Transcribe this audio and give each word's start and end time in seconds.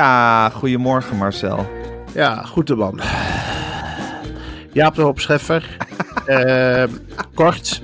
Ja, 0.00 0.48
goedemorgen 0.48 1.16
Marcel. 1.16 1.66
Ja, 2.14 2.42
goed 2.42 2.76
man. 2.76 3.00
Jaap 4.72 4.94
de 4.94 5.02
Hoop 5.02 5.20
Scheffer. 5.20 5.64
Eh, 6.26 6.84
kort. 7.34 7.80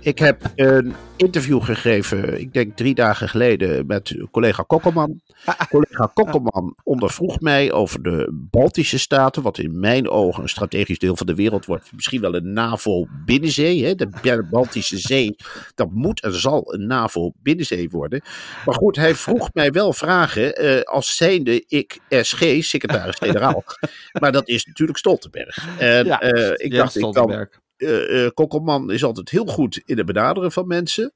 Ik 0.00 0.18
heb 0.18 0.50
een 0.54 0.94
interview 1.22 1.62
gegeven, 1.62 2.40
ik 2.40 2.52
denk 2.52 2.76
drie 2.76 2.94
dagen 2.94 3.28
geleden, 3.28 3.86
met 3.86 4.16
collega 4.30 4.62
Kokkelman. 4.62 5.20
collega 5.70 6.10
Kokkelman 6.14 6.76
ondervroeg 6.82 7.40
mij 7.40 7.72
over 7.72 8.02
de 8.02 8.28
Baltische 8.50 8.98
Staten, 8.98 9.42
wat 9.42 9.58
in 9.58 9.80
mijn 9.80 10.08
ogen 10.08 10.42
een 10.42 10.48
strategisch 10.48 10.98
deel 10.98 11.16
van 11.16 11.26
de 11.26 11.34
wereld 11.34 11.66
wordt. 11.66 11.92
Misschien 11.92 12.20
wel 12.20 12.34
een 12.34 12.52
NAVO-binnenzee. 12.52 13.84
Hè? 13.84 13.94
De 13.94 14.08
Ba- 14.22 14.42
Baltische 14.50 14.98
Zee, 14.98 15.36
dat 15.74 15.90
moet 15.90 16.20
en 16.22 16.32
zal 16.34 16.74
een 16.74 16.86
NAVO-binnenzee 16.86 17.90
worden. 17.90 18.22
Maar 18.64 18.74
goed, 18.74 18.96
hij 18.96 19.14
vroeg 19.14 19.48
mij 19.52 19.70
wel 19.70 19.92
vragen 19.92 20.56
eh, 20.56 20.80
als 20.80 21.16
zijnde 21.16 21.64
ik 21.66 21.98
SG, 22.08 22.42
secretaris-generaal. 22.60 23.64
maar 24.20 24.32
dat 24.32 24.48
is 24.48 24.64
natuurlijk 24.66 24.98
Stoltenberg. 24.98 25.78
En 25.78 26.06
Ja, 26.06 26.20
eh, 26.20 26.66
ik 26.66 26.74
dacht, 26.74 26.96
ik 26.96 27.12
kan 27.12 27.48
Eh, 27.82 28.28
Kokkelman 28.34 28.90
is 28.90 29.04
altijd 29.04 29.30
heel 29.30 29.46
goed 29.46 29.82
in 29.84 29.96
het 29.96 30.06
benaderen 30.06 30.52
van 30.52 30.66
mensen. 30.66 31.12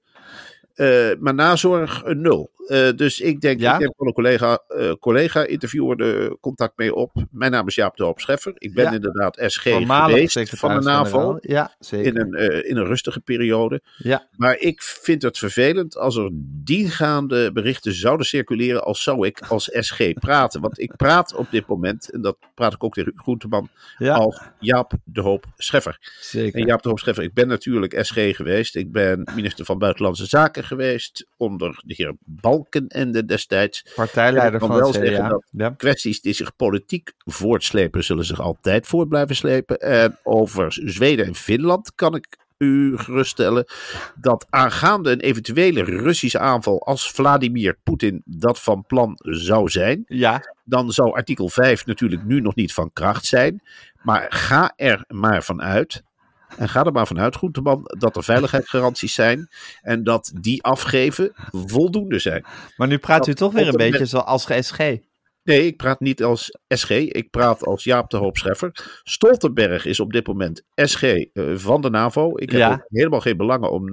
Eh, 0.75 1.11
maar 1.19 1.35
nazorg 1.35 2.03
een 2.05 2.21
nul. 2.21 2.51
Eh, 2.67 2.89
dus 2.97 3.21
ik 3.21 3.41
denk, 3.41 3.61
Ja? 3.61 3.75
ik 3.75 3.81
heb 3.81 3.93
van 3.97 4.07
een 4.07 4.13
collega, 4.13 4.63
eh, 4.69 4.93
collega 5.01 5.45
interviewer 5.45 5.97
de 5.97 6.39
contact 6.41 6.77
mee 6.77 6.95
op. 6.95 7.13
Mijn 7.31 7.51
naam 7.51 7.67
is 7.67 7.75
Jaap 7.75 7.97
de 7.97 8.05
Hoop 8.05 8.21
Scheffer. 8.21 8.53
Ik 8.59 8.75
ben 8.75 8.85
Ja. 8.85 8.93
inderdaad 8.93 9.37
SG 9.47 9.63
geweest 9.63 10.49
van 10.59 10.75
de. 10.79 10.81
NAVO. 10.85 11.39
Ja, 11.41 11.75
zeker. 11.79 12.07
In 12.07 12.21
een, 12.21 12.35
eh, 12.35 12.71
in 12.71 12.77
een 12.77 12.85
rustige 12.87 13.21
periode. 13.21 13.81
Ja, 13.97 14.29
Maar 14.37 14.59
ik 14.59 14.83
vind 14.83 15.23
het 15.23 15.39
vervelend 15.39 15.97
als 15.97 16.17
er 16.17 16.31
diengaande 16.71 17.53
berichten 17.53 17.93
zouden 17.95 18.27
circuleren 18.27 18.85
als 18.85 19.03
zou 19.03 19.27
ik 19.27 19.41
als 19.49 19.69
SG 19.73 20.13
praten. 20.13 20.61
Want 20.61 20.81
ik 20.81 20.97
praat 20.97 21.35
op 21.35 21.47
dit 21.51 21.67
moment, 21.67 22.11
en 22.11 22.21
dat 22.21 22.37
praat 22.55 22.73
ik 22.73 22.85
ook 22.85 22.95
tegen 22.95 23.13
Groenteman, 23.17 23.69
ja 23.99 24.15
als 24.15 24.41
Jaap 24.61 24.93
de 25.05 25.21
Hoop 25.21 25.45
Scheffer. 25.57 25.99
zeker. 26.21 26.61
En 26.61 26.67
Jaap 26.67 26.83
de 26.83 26.89
Hoop 26.89 26.99
Scheffer, 26.99 27.25
ik 27.25 27.35
ben 27.35 27.49
natuurlijk 27.49 27.99
SG 28.05 28.37
geweest. 28.37 28.77
Ik 28.77 28.93
ben 28.93 29.29
minister 29.35 29.65
van 29.65 29.79
Buitenlandse 29.79 30.27
Zaken 30.27 30.65
geweest 30.65 31.27
onder 31.37 31.83
de 31.85 31.95
heer 31.97 32.15
Balkenende 32.57 33.25
destijds. 33.25 33.93
Partijleider 33.95 34.61
van 34.61 34.71
het 34.71 34.79
wel 34.81 34.93
zeggen 34.93 35.29
dat- 35.29 35.45
Ja. 35.51 35.71
Kwesties 35.71 36.21
die 36.21 36.33
zich 36.33 36.57
politiek 36.57 37.13
voortslepen, 37.25 38.05
zullen 38.05 38.25
zich 38.25 38.41
altijd 38.41 38.87
voort 38.87 39.09
blijven 39.09 39.37
slepen. 39.37 39.79
En 39.79 40.19
over 40.23 40.73
Zweden 40.85 41.27
en 41.27 41.35
Finland 41.35 41.95
kan 41.95 42.15
ik 42.15 42.37
u 42.59 42.99
geruststellen 42.99 43.65
dat 44.21 44.47
aangaande 44.51 45.11
een 45.11 45.21
eventuele 45.21 45.83
Russische 45.85 46.39
aanval 46.39 46.87
als 46.87 47.11
Vladimir 47.11 47.79
Poetin 47.83 48.23
dat 48.25 48.61
van 48.61 48.85
plan 48.87 49.19
zou 49.21 49.69
zijn, 49.69 50.05
ja, 50.07 50.55
dan 50.65 50.93
zou 50.93 51.13
artikel 51.15 51.49
5 51.49 51.87
natuurlijk 51.87 52.25
nu 52.25 52.41
nog 52.41 52.55
niet 52.55 52.73
van 52.73 52.93
kracht 52.93 53.25
zijn. 53.27 53.61
Maar 54.03 54.27
ga 54.29 54.73
er 54.77 55.05
maar 55.09 55.43
vanuit. 55.45 56.03
En 56.57 56.69
ga 56.69 56.85
er 56.85 56.93
maar 56.93 57.07
vanuit, 57.07 57.37
Groenteman, 57.37 57.81
dat 57.99 58.17
er 58.17 58.25
veiligheidsgaranties 58.25 59.15
zijn. 59.15 59.49
En 59.83 60.05
dat 60.05 60.33
die 60.41 60.63
afgeven 60.63 61.33
voldoende 61.53 62.19
zijn. 62.19 62.45
maar 62.77 62.89
nu 62.89 62.99
praat 62.99 63.27
u 63.27 63.35
toch 63.35 63.53
weer 63.53 63.69
een 63.69 63.77
beetje 63.77 64.07
zoals 64.07 64.47
SG. 64.61 64.79
Nee, 65.47 65.67
ik 65.67 65.77
praat 65.77 66.01
niet 66.01 66.23
als 66.23 66.59
SG. 66.69 66.91
Ik 66.91 67.31
praat 67.31 67.65
als 67.65 67.85
Jaap 67.85 68.11
de 68.11 68.17
Hoop 68.17 68.37
Scheffer. 68.37 69.01
Stoltenberg 69.03 69.85
is 69.85 70.01
op 70.01 70.13
dit 70.13 70.27
moment 70.27 70.63
SG 70.75 71.03
eh, 71.03 71.27
van 71.55 71.81
de 71.81 71.91
NAVO. 71.91 72.31
Ik 72.35 72.51
heb 72.51 72.61
Ja. 72.61 72.85
helemaal 72.89 73.21
geen 73.21 73.37
belangen 73.37 73.71
om 73.73 73.91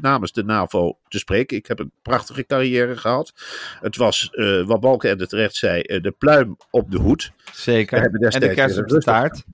namens 0.00 0.32
de 0.32 0.44
NAVO 0.44 0.98
te 1.08 1.18
spreken. 1.18 1.56
Ik 1.56 1.66
heb 1.66 1.78
een 1.78 1.92
prachtige 2.02 2.46
carrière 2.46 2.96
gehad. 2.96 3.32
Het 3.80 3.96
was, 3.96 4.30
eh, 4.32 4.62
wat 4.66 4.80
Balkenende 4.80 5.26
terecht 5.26 5.56
zei, 5.56 5.80
eh, 5.80 6.02
de 6.02 6.10
pluim 6.10 6.56
op 6.70 6.90
de 6.90 6.98
hoed. 6.98 7.32
Zeker. 7.52 7.98
En 8.02 8.12
de 8.12 8.18
destijds 8.18 8.54
kers 8.54 8.74
weer 8.74 8.82
op 8.82 8.88
de 8.88 8.98
taart. 8.98 9.44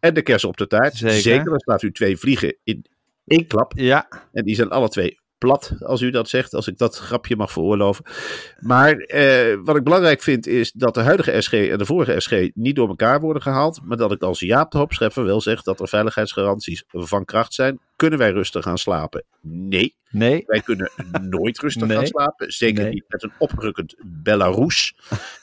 En 0.00 0.14
de 0.14 0.22
kers 0.22 0.44
op 0.44 0.56
de 0.56 0.66
taart. 0.66 0.94
Zeker. 0.96 1.20
Zeker. 1.20 1.44
Dan 1.44 1.58
slaat 1.58 1.82
u 1.82 1.92
twee 1.92 2.16
vliegen 2.16 2.56
in 2.64 2.84
één 3.26 3.46
klap. 3.46 3.72
Ja, 3.76 4.08
En 4.32 4.44
die 4.44 4.54
zijn 4.54 4.68
alle 4.70 4.88
twee 4.88 5.18
plat, 5.38 5.72
als 5.78 6.00
u 6.00 6.10
dat 6.10 6.28
zegt, 6.28 6.54
als 6.54 6.66
ik 6.66 6.78
dat 6.78 6.96
grapje 6.96 7.36
mag 7.36 7.52
veroorloven. 7.52 8.04
Maar 8.60 8.92
eh, 8.96 9.56
wat 9.64 9.76
ik 9.76 9.84
belangrijk 9.84 10.22
vind, 10.22 10.46
is 10.46 10.72
dat 10.72 10.94
de 10.94 11.00
huidige 11.00 11.40
SG 11.40 11.52
en 11.52 11.78
de 11.78 11.84
vorige 11.84 12.20
SG 12.20 12.48
niet 12.54 12.76
door 12.76 12.88
elkaar 12.88 13.20
worden 13.20 13.42
gehaald. 13.42 13.80
Maar 13.84 13.96
dat 13.96 14.12
ik 14.12 14.22
als 14.22 14.40
Jaap 14.40 14.70
de 14.70 14.78
Hoop 14.78 14.92
Scheffer 14.92 15.24
wel 15.24 15.40
zeg 15.40 15.62
dat 15.62 15.80
er 15.80 15.88
veiligheidsgaranties 15.88 16.84
van 16.88 17.24
kracht 17.24 17.54
zijn. 17.54 17.80
Kunnen 17.96 18.18
wij 18.18 18.30
rustig 18.30 18.62
gaan 18.62 18.78
slapen? 18.78 19.24
Nee. 19.40 19.94
nee. 20.10 20.42
Wij 20.46 20.60
kunnen 20.60 20.90
nooit 21.22 21.58
rustig 21.58 21.86
Nee. 21.86 21.96
gaan 21.96 22.06
slapen. 22.06 22.52
Zeker 22.52 22.82
Nee. 22.82 22.92
niet 22.92 23.04
met 23.08 23.22
een 23.22 23.32
oprukkend 23.38 23.94
Belarus. 24.06 24.94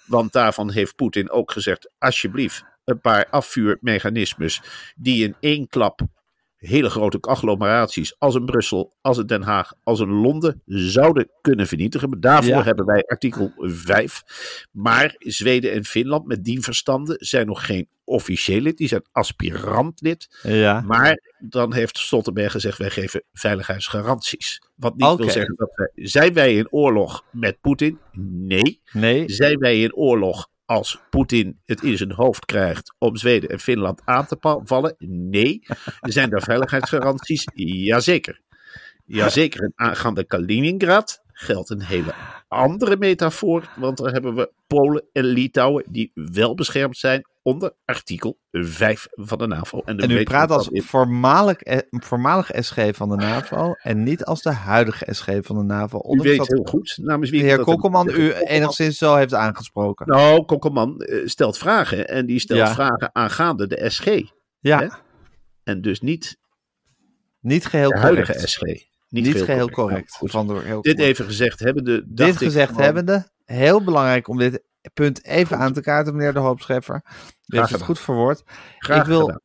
Want 0.05 0.31
daarvan 0.33 0.71
heeft 0.71 0.95
Poetin 0.95 1.29
ook 1.29 1.51
gezegd: 1.51 1.91
alsjeblieft, 1.97 2.63
een 2.85 2.99
paar 3.01 3.27
afvuurmechanismes 3.29 4.61
die 4.95 5.23
in 5.23 5.35
één 5.39 5.67
klap 5.67 6.01
hele 6.57 6.89
grote 6.89 7.17
agglomeraties 7.21 8.15
als 8.19 8.35
een 8.35 8.45
Brussel, 8.45 8.93
als 9.01 9.17
een 9.17 9.27
Den 9.27 9.41
Haag, 9.41 9.73
als 9.83 9.99
een 9.99 10.09
Londen 10.11 10.61
zouden 10.65 11.29
kunnen 11.41 11.67
vernietigen. 11.67 12.09
Maar 12.09 12.19
daarvoor 12.19 12.51
Ja. 12.51 12.63
hebben 12.63 12.85
wij 12.85 13.03
artikel 13.07 13.51
5. 13.57 14.23
Maar 14.71 15.15
Zweden 15.19 15.71
en 15.71 15.85
Finland 15.85 16.27
met 16.27 16.43
die 16.43 16.59
verstanden 16.61 17.15
zijn 17.19 17.45
nog 17.47 17.65
geen 17.65 17.87
officieel 18.03 18.61
lid, 18.61 18.77
die 18.77 18.87
zijn 18.87 19.05
aspirant 19.11 20.01
lid. 20.01 20.39
Ja. 20.43 20.81
Maar 20.81 21.33
dan 21.39 21.73
heeft 21.73 21.97
Stoltenberg 21.97 22.51
gezegd: 22.51 22.77
wij 22.77 22.89
geven 22.89 23.23
veiligheidsgaranties. 23.33 24.61
Wat 24.75 24.95
niet 24.95 25.15
wil 25.17 25.29
zeggen 25.29 25.55
dat 25.55 25.71
wij. 25.75 25.89
Zijn 26.07 26.33
wij 26.33 26.55
in 26.55 26.71
oorlog 26.71 27.25
met 27.31 27.61
Poetin? 27.61 27.99
Nee. 28.11 28.81
Nee. 28.91 29.23
Zijn 29.29 29.57
wij 29.59 29.81
in 29.81 29.95
oorlog 29.95 30.47
als 30.65 30.99
Poetin 31.09 31.61
het 31.65 31.83
in 31.83 31.97
zijn 31.97 32.11
hoofd 32.11 32.45
krijgt 32.45 32.95
om 32.97 33.15
Zweden 33.15 33.49
en 33.49 33.59
Finland 33.59 34.01
aan 34.05 34.25
te 34.25 34.59
vallen? 34.63 34.95
Nee. 35.07 35.59
Zijn 36.01 36.31
er 36.31 36.41
veiligheidsgaranties? 36.41 37.47
Jazeker. 37.53 38.41
Jazeker. 39.05 39.61
En 39.63 39.71
aangaande 39.75 40.23
Kaliningrad 40.23 41.21
geldt 41.31 41.69
een 41.69 41.83
hele 41.83 42.13
andere 42.47 42.97
metafoor. 42.97 43.69
Want 43.75 43.97
daar 43.97 44.11
hebben 44.11 44.35
we 44.35 44.51
Polen 44.67 45.03
en 45.11 45.25
Litouwen 45.25 45.83
die 45.89 46.11
wel 46.13 46.55
beschermd 46.55 46.97
zijn 46.97 47.25
onder 47.45 47.75
artikel 47.85 48.39
5 48.51 49.07
van 49.11 49.37
de 49.37 49.47
NAVO. 49.47 49.81
de 49.85 49.91
En 49.91 50.11
u 50.11 50.23
praat 50.23 50.51
als 50.51 50.69
voormalig, 50.71 51.61
eh, 51.61 51.77
voormalig 51.89 52.49
SG 52.53 52.79
van 52.91 53.09
de 53.09 53.15
NAVO 53.15 53.73
en 53.81 54.03
niet 54.03 54.25
als 54.25 54.41
de 54.41 54.51
huidige 54.51 55.13
SG 55.13 55.29
van 55.41 55.55
de 55.57 55.63
NAVO. 55.63 56.13
U 56.15 56.21
weet 56.21 56.37
dat 56.37 56.47
heel 56.47 56.63
goed 56.63 56.97
namens 57.01 57.29
wie 57.29 57.39
de 57.41 57.45
heer 57.47 57.59
Kokkelman 57.63 58.09
u 58.09 58.33
enigszins 58.33 58.97
zo 58.97 59.15
heeft 59.15 59.33
aangesproken. 59.33 60.07
Nou, 60.07 60.45
Kokkelman 60.45 60.99
eh, 61.01 61.27
stelt 61.27 61.57
vragen 61.57 62.07
en 62.07 62.25
die 62.25 62.39
stelt 62.39 62.59
Ja. 62.59 62.73
vragen 62.73 63.15
aangaande 63.15 63.67
de 63.67 63.89
SG. 63.89 64.05
ja, 64.59 64.79
hè? 64.79 64.87
En 65.63 65.81
dus 65.81 66.01
niet 66.01 66.37
niet 67.39 67.65
geheel 67.65 67.89
de 67.89 67.97
huidige 67.97 68.31
correct. 68.31 68.49
SG. 68.49 68.61
Niet, 69.09 69.41
geheel 69.43 69.69
correct. 69.69 70.17
Nou. 70.19 70.31
Van 70.31 70.47
door 70.47 70.61
heel 70.63 70.81
Dit 70.81 70.99
even 70.99 71.25
gezegd 71.25 71.59
hebbende. 71.59 72.03
Dit 72.07 72.37
gezegd 72.37 72.67
gewoon- 72.69 72.83
hebbende, 72.83 73.29
heel 73.45 73.83
belangrijk 73.83 74.27
om 74.27 74.37
dit 74.37 74.63
punt 74.93 75.25
even 75.25 75.57
aan 75.57 75.73
te 75.73 75.81
kaarten, 75.81 76.15
meneer 76.15 76.33
de 76.33 76.39
Hoopscheffer. 76.39 77.01
U 77.45 77.57
heeft 77.57 77.69
het 77.69 77.81
goed 77.81 77.99
verwoord. 77.99 78.43
Graag 78.77 78.99
ik 78.99 79.05
wil 79.05 79.19
gedaan. 79.19 79.41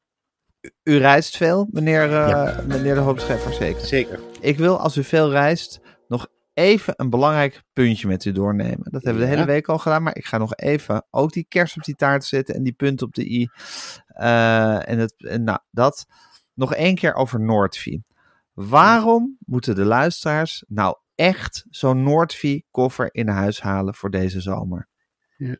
u 0.83 0.97
reist 0.97 1.37
veel, 1.37 1.69
meneer, 1.71 2.11
uh, 2.11 2.59
meneer 2.59 2.95
de 2.95 3.01
Hoopscheffer, 3.01 3.53
zeker? 3.53 3.87
Zeker. 3.87 4.21
Ik 4.41 4.59
wil, 4.59 4.79
als 4.79 4.97
u 4.97 5.05
veel 5.05 5.31
reist, 5.31 5.81
nog 6.09 6.27
even 6.55 6.95
een 6.97 7.11
belangrijk 7.11 7.63
puntje 7.73 8.09
met 8.09 8.25
u 8.25 8.33
doornemen. 8.33 8.91
Dat 8.91 9.03
hebben 9.03 9.23
we 9.23 9.29
de 9.29 9.35
hele 9.35 9.47
week 9.47 9.69
al 9.69 9.79
gedaan, 9.79 10.03
maar 10.03 10.17
ik 10.17 10.25
ga 10.25 10.39
nog 10.39 10.55
even 10.55 11.07
ook 11.11 11.33
die 11.33 11.47
kerst 11.49 11.77
op 11.77 11.85
die 11.85 11.95
taart 11.95 12.25
zetten 12.25 12.55
en 12.55 12.63
die 12.63 12.73
punt 12.73 13.03
op 13.03 13.15
de 13.15 13.31
i. 13.31 13.49
Uh, 14.21 14.89
en, 14.89 14.99
het, 14.99 15.15
en 15.17 15.45
nou, 15.45 15.59
dat 15.71 16.07
nog 16.55 16.75
één 16.75 16.95
keer 16.95 17.15
over 17.15 17.41
Noordvie. 17.41 18.05
Waarom 18.53 19.37
moeten 19.39 19.75
de 19.75 19.85
luisteraars 19.85 20.65
nou 20.69 20.97
echt 21.15 21.65
zo'n 21.71 22.03
Noordvie 22.03 22.67
koffer 22.71 23.09
in 23.15 23.29
huis 23.29 23.61
halen 23.61 23.95
voor 23.95 24.11
deze 24.11 24.41
zomer? 24.41 24.89
Ja. 25.41 25.57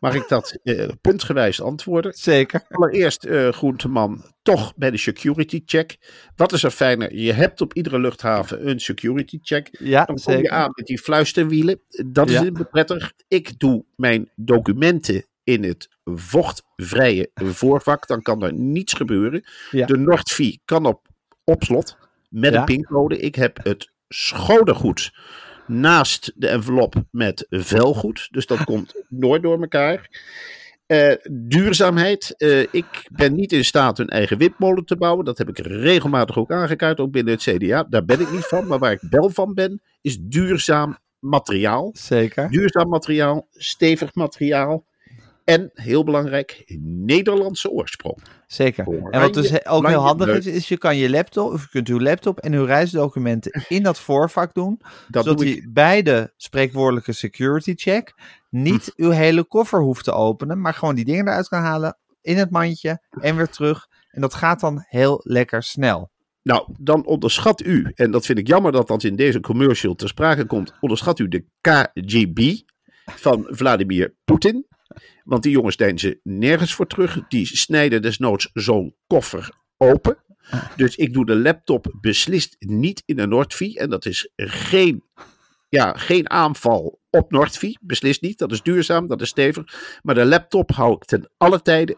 Mag 0.00 0.14
ik 0.14 0.28
dat 0.28 0.58
uh, 0.64 0.88
puntgewijs 1.00 1.60
antwoorden? 1.62 2.12
Zeker. 2.12 2.64
Allereerst, 2.68 3.24
uh, 3.26 3.48
Groenteman, 3.48 4.24
toch 4.42 4.72
bij 4.76 4.90
de 4.90 4.96
security 4.96 5.62
check. 5.64 5.96
Wat 6.36 6.52
is 6.52 6.62
er 6.62 6.70
fijner? 6.70 7.14
Je 7.14 7.32
hebt 7.32 7.60
op 7.60 7.74
iedere 7.74 7.98
luchthaven 8.00 8.68
een 8.68 8.80
security 8.80 9.38
check. 9.42 9.68
Ja, 9.78 9.96
Dan 9.96 10.06
kom 10.06 10.18
zeker. 10.18 10.42
je 10.42 10.50
aan 10.50 10.70
met 10.74 10.86
die 10.86 10.98
fluisterwielen. 10.98 11.80
Dat 12.06 12.28
is 12.30 12.40
Ja. 12.40 12.50
prettig. 12.70 13.12
Ik 13.28 13.58
doe 13.58 13.84
mijn 13.96 14.30
documenten 14.36 15.26
in 15.44 15.64
het 15.64 15.88
vochtvrije 16.04 17.30
voorvak. 17.34 18.06
Dan 18.06 18.22
kan 18.22 18.42
er 18.42 18.52
niets 18.54 18.92
gebeuren. 18.92 19.44
Ja. 19.70 19.86
De 19.86 19.96
Nordvie 19.96 20.60
kan 20.64 20.86
op, 20.86 21.08
op 21.44 21.62
slot 21.62 21.96
met 22.28 22.52
Ja. 22.52 22.58
een 22.58 22.64
pincode. 22.64 23.18
Ik 23.18 23.34
heb 23.34 23.58
het 23.62 23.90
schodegoed 24.08 25.12
naast 25.66 26.32
de 26.34 26.48
envelop 26.48 26.94
met 27.10 27.46
velgoed. 27.50 28.28
Dus 28.30 28.46
dat 28.46 28.64
komt 28.64 28.94
nooit 29.08 29.42
door 29.42 29.60
elkaar. 29.60 30.08
Eh, 30.86 31.14
duurzaamheid. 31.30 32.34
Eh, 32.36 32.60
ik 32.60 33.08
ben 33.12 33.34
niet 33.34 33.52
in 33.52 33.64
staat 33.64 33.98
een 33.98 34.08
eigen 34.08 34.38
wipmolen 34.38 34.84
te 34.84 34.96
bouwen. 34.96 35.24
Dat 35.24 35.38
heb 35.38 35.48
ik 35.48 35.58
regelmatig 35.58 36.38
ook 36.38 36.50
aangekaart, 36.50 37.00
ook 37.00 37.10
binnen 37.10 37.34
het 37.34 37.42
CDA. 37.42 37.86
Daar 37.88 38.04
ben 38.04 38.20
ik 38.20 38.32
niet 38.32 38.46
van. 38.46 38.66
Maar 38.66 38.78
waar 38.78 38.92
ik 38.92 39.02
wel 39.10 39.30
van 39.30 39.54
ben, 39.54 39.82
is 40.00 40.18
duurzaam 40.20 40.98
materiaal. 41.18 41.90
Zeker. 41.92 42.50
Duurzaam 42.50 42.88
materiaal, 42.88 43.46
stevig 43.50 44.14
materiaal. 44.14 44.84
En, 45.44 45.70
heel 45.74 46.04
belangrijk, 46.04 46.64
Nederlandse 46.82 47.70
oorsprong. 47.70 48.18
Zeker. 48.52 48.86
En 49.10 49.20
wat 49.20 49.34
dus 49.34 49.66
ook 49.66 49.86
heel 49.86 50.00
handig 50.00 50.28
is, 50.28 50.46
is 50.46 50.68
je 50.68 50.78
kan 50.78 50.96
je 50.96 51.10
laptop, 51.10 51.52
of 51.52 51.62
je 51.62 51.68
kunt 51.68 51.88
uw 51.88 52.00
laptop 52.00 52.38
en 52.38 52.52
uw 52.52 52.64
reisdocumenten 52.64 53.64
in 53.68 53.82
dat 53.82 54.00
voorvak 54.00 54.54
doen. 54.54 54.80
Dat 55.08 55.24
zodat 55.24 55.38
doe 55.38 55.56
ik. 55.56 55.72
bij 55.72 56.02
de 56.02 56.32
spreekwoordelijke 56.36 57.12
security 57.12 57.72
check 57.76 58.14
niet 58.50 58.92
uw 58.96 59.10
hele 59.10 59.44
koffer 59.44 59.80
hoeft 59.80 60.04
te 60.04 60.12
openen, 60.12 60.60
maar 60.60 60.74
gewoon 60.74 60.94
die 60.94 61.04
dingen 61.04 61.28
eruit 61.28 61.48
kan 61.48 61.62
halen 61.62 61.98
in 62.20 62.36
het 62.36 62.50
mandje 62.50 63.02
en 63.20 63.36
weer 63.36 63.48
terug. 63.48 63.86
En 64.08 64.20
dat 64.20 64.34
gaat 64.34 64.60
dan 64.60 64.84
heel 64.88 65.20
lekker 65.24 65.62
snel. 65.62 66.10
Nou, 66.42 66.74
dan 66.78 67.06
onderschat 67.06 67.64
u, 67.64 67.92
en 67.94 68.10
dat 68.10 68.26
vind 68.26 68.38
ik 68.38 68.46
jammer 68.46 68.72
dat 68.72 68.88
dat 68.88 69.02
in 69.02 69.16
deze 69.16 69.40
commercial 69.40 69.94
ter 69.94 70.08
sprake 70.08 70.44
komt, 70.44 70.74
onderschat 70.80 71.18
u 71.18 71.28
de 71.28 71.44
KGB 71.60 72.60
van 73.04 73.46
Vladimir 73.50 74.14
Poetin. 74.24 74.66
Want 75.24 75.42
die 75.42 75.52
jongens 75.52 75.76
deinzen 75.76 76.20
nergens 76.22 76.74
voor 76.74 76.86
terug. 76.86 77.26
Die 77.28 77.46
snijden 77.46 78.02
desnoods 78.02 78.50
zo'n 78.52 78.96
koffer 79.06 79.50
open. 79.76 80.16
Dus 80.76 80.96
ik 80.96 81.12
doe 81.12 81.26
de 81.26 81.36
laptop 81.36 81.94
beslist 82.00 82.56
niet 82.58 83.02
in 83.06 83.18
een 83.18 83.28
Nordvie. 83.28 83.78
En 83.78 83.90
dat 83.90 84.06
is 84.06 84.30
geen, 84.36 85.04
ja, 85.68 85.92
geen 85.92 86.30
aanval 86.30 87.00
op 87.10 87.30
Nordvie. 87.30 87.78
Beslist 87.80 88.22
niet. 88.22 88.38
Dat 88.38 88.52
is 88.52 88.62
duurzaam, 88.62 89.06
dat 89.06 89.20
is 89.20 89.28
stevig. 89.28 89.64
Maar 90.02 90.14
de 90.14 90.24
laptop 90.24 90.70
hou 90.70 90.92
ik 90.92 91.04
ten 91.04 91.30
alle 91.36 91.62
tijden 91.62 91.96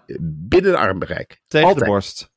binnen 0.49 0.77
armbereik. 0.77 1.41
Tegen 1.47 1.69
Altijd. 1.69 1.85
de 1.85 1.91
borst. 1.91 2.33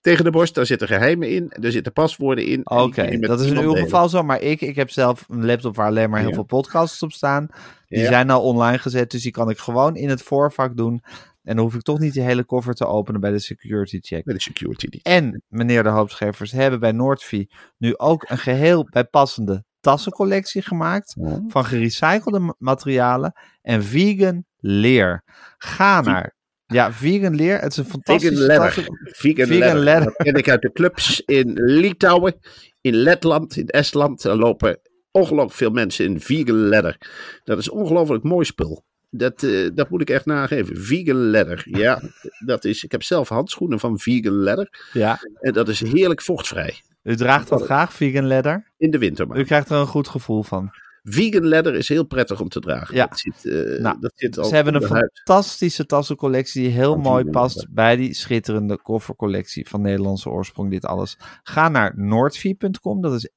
Tegen 0.00 0.24
de 0.24 0.30
borst, 0.30 0.54
daar 0.54 0.66
zitten 0.66 0.88
geheimen 0.88 1.30
in, 1.30 1.50
er 1.50 1.72
zitten 1.72 1.92
paswoorden 1.92 2.46
in. 2.46 2.70
Oké, 2.70 3.18
dat 3.18 3.40
is 3.40 3.50
in 3.50 3.58
uw 3.58 3.74
geval 3.74 4.08
zo. 4.08 4.22
Maar 4.22 4.40
ik, 4.40 4.60
ik 4.60 4.76
heb 4.76 4.90
zelf 4.90 5.24
een 5.28 5.46
laptop 5.46 5.76
waar 5.76 5.86
alleen 5.86 6.10
maar 6.10 6.18
heel 6.20 6.28
Ja. 6.28 6.34
veel 6.34 6.44
podcasts 6.44 7.02
op 7.02 7.12
staan. 7.12 7.46
Die 7.88 7.98
Ja. 8.00 8.06
zijn 8.06 8.30
al 8.30 8.42
online 8.42 8.78
gezet, 8.78 9.10
dus 9.10 9.22
die 9.22 9.32
kan 9.32 9.50
ik 9.50 9.58
gewoon 9.58 9.96
in 9.96 10.08
het 10.08 10.22
voorvak 10.22 10.76
doen. 10.76 11.02
En 11.42 11.56
dan 11.56 11.64
hoef 11.64 11.74
ik 11.74 11.82
toch 11.82 11.98
niet 11.98 12.12
die 12.12 12.22
hele 12.22 12.44
koffer 12.44 12.74
te 12.74 12.86
openen 12.86 13.20
bij 13.20 13.30
de 13.30 13.38
security 13.38 13.98
check. 14.00 14.24
Met 14.24 14.34
de 14.36 14.42
security 14.42 14.86
niet. 14.90 15.02
En, 15.02 15.42
meneer 15.48 15.82
de 15.82 15.88
Hoopscheffers, 15.88 16.52
hebben 16.52 16.80
bij 16.80 16.92
Noordvie 16.92 17.50
nu 17.78 17.96
ook 17.96 18.24
een 18.28 18.38
geheel 18.38 18.88
bijpassende 18.90 19.64
tassencollectie 19.80 20.62
gemaakt. 20.62 21.16
Van 21.48 21.64
gerecyclede 21.64 22.38
ma- 22.38 22.54
materialen 22.58 23.32
en 23.62 23.84
vegan 23.84 24.44
leer. 24.56 25.22
Ga 25.58 26.00
naar, 26.00 26.34
ja, 26.74 26.92
vegan 26.92 27.34
leer. 27.34 27.60
Het 27.60 27.70
is 27.72 27.76
een 27.76 27.84
Vegan 27.84 28.00
fantastische 28.04 28.46
leather. 28.46 28.86
Vegan. 29.02 30.04
Dat 30.04 30.16
ken 30.16 30.34
ik 30.34 30.48
uit 30.48 30.62
de 30.62 30.72
clubs 30.72 31.20
in 31.20 31.52
Litouwen, 31.54 32.34
in 32.80 32.94
Letland, 32.94 33.56
in 33.56 33.66
Estland. 33.68 34.22
Daar 34.22 34.36
lopen 34.36 34.80
ongelooflijk 35.10 35.52
veel 35.56 35.70
mensen 35.70 36.04
in 36.04 36.20
vegan 36.20 36.56
leather. 36.68 36.96
Dat 37.44 37.58
is 37.58 37.68
ongelooflijk 37.68 38.24
mooi 38.24 38.44
spul. 38.44 38.84
Dat, 39.10 39.42
eh, 39.42 39.68
dat 39.74 39.90
moet 39.90 40.00
ik 40.00 40.10
echt 40.10 40.26
nageven. 40.26 40.76
Vegan 40.76 41.16
leather. 41.16 41.62
Ja, 41.70 42.02
dat 42.44 42.64
is. 42.64 42.84
Ik 42.84 42.92
heb 42.92 43.02
zelf 43.02 43.28
handschoenen 43.28 43.80
van 43.80 43.98
vegan 43.98 44.32
leather. 44.32 44.88
Ja, 44.92 45.20
En 45.40 45.52
dat 45.52 45.68
is 45.68 45.80
heerlijk 45.80 46.22
vochtvrij. 46.22 46.74
u 47.02 47.16
draagt 47.16 47.48
dat 47.48 47.62
graag, 47.62 47.92
vegan 47.92 48.26
leather. 48.26 48.72
In 48.76 48.90
de 48.90 48.98
winter 48.98 49.26
maar. 49.26 49.38
U 49.38 49.44
krijgt 49.44 49.70
er 49.70 49.76
een 49.76 49.86
goed 49.86 50.08
gevoel 50.08 50.42
van. 50.42 50.70
Vegan 51.02 51.44
leather 51.46 51.74
is 51.74 51.88
heel 51.88 52.04
prettig 52.06 52.40
om 52.40 52.48
te 52.48 52.60
dragen. 52.60 52.94
Ja. 52.94 53.06
Dat 53.06 53.18
zit, 53.18 53.44
eh, 53.46 53.80
Nou, 53.80 54.00
dat 54.00 54.12
zit 54.14 54.38
al 54.38 54.44
Ze 54.44 54.54
hebben 54.54 54.74
een 54.74 54.82
fantastische 54.82 55.86
tassencollectie 55.86 56.62
die 56.62 56.70
heel 56.70 56.96
mooi 56.96 57.24
past 57.24 57.54
leather. 57.56 57.74
bij 57.74 57.96
die 57.96 58.14
schitterende 58.14 58.78
koffercollectie 58.82 59.68
van 59.68 59.80
Nederlandse 59.80 60.28
oorsprong. 60.30 60.70
Dit 60.70 60.84
alles. 60.84 61.16
Ga 61.42 61.68
naar 61.68 61.92
noordvie.com, 61.96 63.00
dat 63.00 63.12
is 63.12 63.30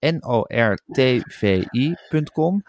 N-O-R-T-V-I.com. 1.31 2.63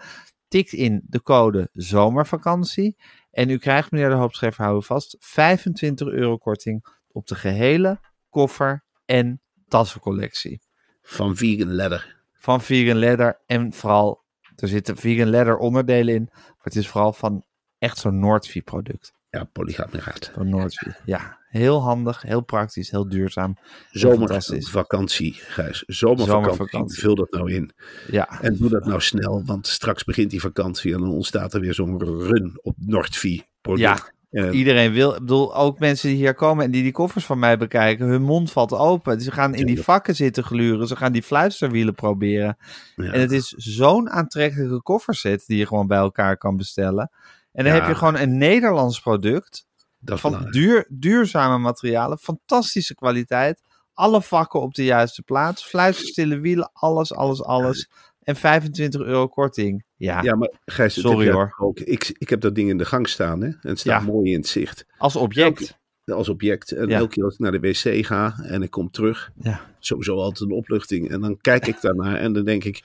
Tik 0.49 0.73
in 0.73 1.03
de 1.07 1.23
code 1.23 1.69
zomervakantie 1.73 2.97
en 3.31 3.51
u 3.51 3.59
krijgt, 3.59 3.91
meneer 3.91 4.09
de 4.09 4.15
Hoopscheffer, 4.15 4.63
houden 4.65 4.85
vast, 4.85 5.17
25 5.21 6.09
euro 6.09 6.37
korting 6.37 6.85
op 7.09 7.27
de 7.27 7.35
gehele 7.35 8.01
koffer 8.31 8.85
en 9.05 9.41
tassencollectie 9.69 10.61
Van 11.03 11.37
vegan 11.37 11.73
leather. 11.73 12.21
van 12.33 12.61
vegan 12.61 12.97
leather 12.97 13.41
en 13.47 13.73
vooral, 13.73 14.22
er 14.57 14.69
zitten 14.69 14.97
vegan 14.97 15.29
leather 15.29 15.57
onderdelen 15.57 16.15
in, 16.15 16.29
maar 16.33 16.57
het 16.63 16.77
is 16.77 16.89
vooral 16.89 17.13
van 17.13 17.45
echt 17.79 17.99
zo'n 17.99 18.19
Noordvie 18.19 18.63
product. 18.63 19.13
Ja, 19.31 19.45
polygrameraad. 19.45 20.31
Van 20.35 20.49
Noordvie. 20.49 20.93
Ja, 21.05 21.39
heel 21.49 21.83
handig, 21.83 22.23
heel 22.23 22.41
praktisch, 22.41 22.91
heel 22.91 23.09
duurzaam. 23.09 23.57
Zomervakantie, 23.91 25.33
Gijs. 25.35 25.85
Zomervakantie. 25.87 26.45
Zomervakantie. 26.55 27.01
Vul 27.01 27.15
dat 27.15 27.31
nou 27.31 27.53
in. 27.53 27.73
Ja, 28.11 28.41
En 28.41 28.57
doe 28.57 28.69
dat 28.69 28.85
nou 28.85 29.01
snel, 29.01 29.43
want 29.45 29.67
straks 29.67 30.05
begint 30.05 30.31
die 30.31 30.41
vakantie 30.41 30.95
en 30.95 31.01
dan 31.01 31.11
ontstaat 31.11 31.55
er 31.55 31.61
weer 31.61 31.75
zo'n 31.75 31.99
run 32.05 32.59
op 32.63 32.75
Noordvie 32.79 33.47
product. 33.61 33.99
ja. 34.05 34.11
En 34.33 34.55
Iedereen 34.55 34.93
wil, 34.93 35.13
ik 35.13 35.19
bedoel, 35.19 35.55
ook 35.57 35.79
mensen 35.79 36.09
die 36.09 36.17
hier 36.17 36.35
komen 36.35 36.65
en 36.65 36.71
die 36.71 36.83
die 36.83 36.93
koffers 36.93 37.25
van 37.25 37.39
mij 37.39 37.59
bekijken, 37.59 38.07
hun 38.07 38.23
mond 38.23 38.53
valt 38.53 38.73
open. 38.73 39.21
Ze 39.21 39.31
gaan 39.31 39.55
in 39.55 39.67
die 39.67 39.83
vakken 39.83 40.15
zitten 40.15 40.45
gluren, 40.45 40.87
ze 40.87 40.97
gaan 40.97 41.13
die 41.13 41.23
fluisterwielen 41.23 41.95
proberen. 41.95 42.57
ja, 42.97 43.13
En 43.13 43.21
het 43.21 43.33
is 43.33 43.49
zo'n 43.49 44.11
aantrekkelijke 44.11 44.83
kofferset 44.83 45.45
die 45.47 45.59
je 45.59 45.67
gewoon 45.67 45.87
bij 45.87 45.99
elkaar 45.99 46.37
kan 46.37 46.57
bestellen. 46.57 47.11
En 47.53 47.65
dan 47.65 47.73
Ja. 47.73 47.79
heb 47.79 47.89
je 47.89 47.95
gewoon 47.95 48.17
een 48.17 48.39
Nederlands 48.39 49.01
product 49.01 49.67
dat 49.99 50.21
van 50.21 50.47
duur, 50.51 50.87
duurzame 50.89 51.59
materialen, 51.59 52.19
fantastische 52.19 52.95
kwaliteit, 52.95 53.61
alle 53.93 54.23
vakken 54.23 54.61
op 54.61 54.75
de 54.75 54.85
juiste 54.85 55.23
plaats, 55.23 55.65
fluisterstille 55.65 56.39
wielen, 56.41 56.71
alles, 56.73 57.15
alles, 57.15 57.43
alles. 57.43 57.91
En 58.23 58.37
25 58.37 59.01
euro 59.01 59.29
korting. 59.29 59.85
Ja, 59.97 60.23
Ja, 60.23 60.35
maar 60.35 60.51
Gijs, 60.65 61.01
Sorry, 61.01 61.31
hoor. 61.31 61.55
Ook. 61.59 61.81
Ik, 61.81 62.15
ik 62.19 62.29
heb 62.31 62.41
dat 62.41 62.55
ding 62.55 62.69
in 62.71 62.79
de 62.79 62.85
gang 62.85 63.09
staan 63.09 63.41
hè? 63.41 63.47
en 63.47 63.59
het 63.61 63.79
staat 63.79 64.01
Ja. 64.03 64.07
mooi 64.13 64.31
in 64.31 64.37
het 64.39 64.47
zicht. 64.47 64.87
als 64.99 65.17
object. 65.17 65.81
Als 66.05 66.29
object. 66.29 66.71
En 66.73 66.89
Ja. 66.89 66.99
elke 66.99 67.11
keer 67.15 67.25
als 67.25 67.33
ik 67.35 67.39
naar 67.41 67.53
de 67.53 67.61
wc 67.61 68.07
ga 68.07 68.35
en 68.43 68.63
ik 68.63 68.71
kom 68.71 68.91
terug, 68.91 69.31
Ja. 69.41 69.61
sowieso 69.79 70.17
altijd 70.17 70.51
een 70.51 70.57
opluchting. 70.57 71.11
En 71.11 71.21
dan 71.21 71.39
kijk 71.41 71.67
ik 71.67 71.81
daarnaar 71.81 72.17
en 72.17 72.33
dan 72.33 72.45
denk 72.45 72.65
ik, 72.65 72.83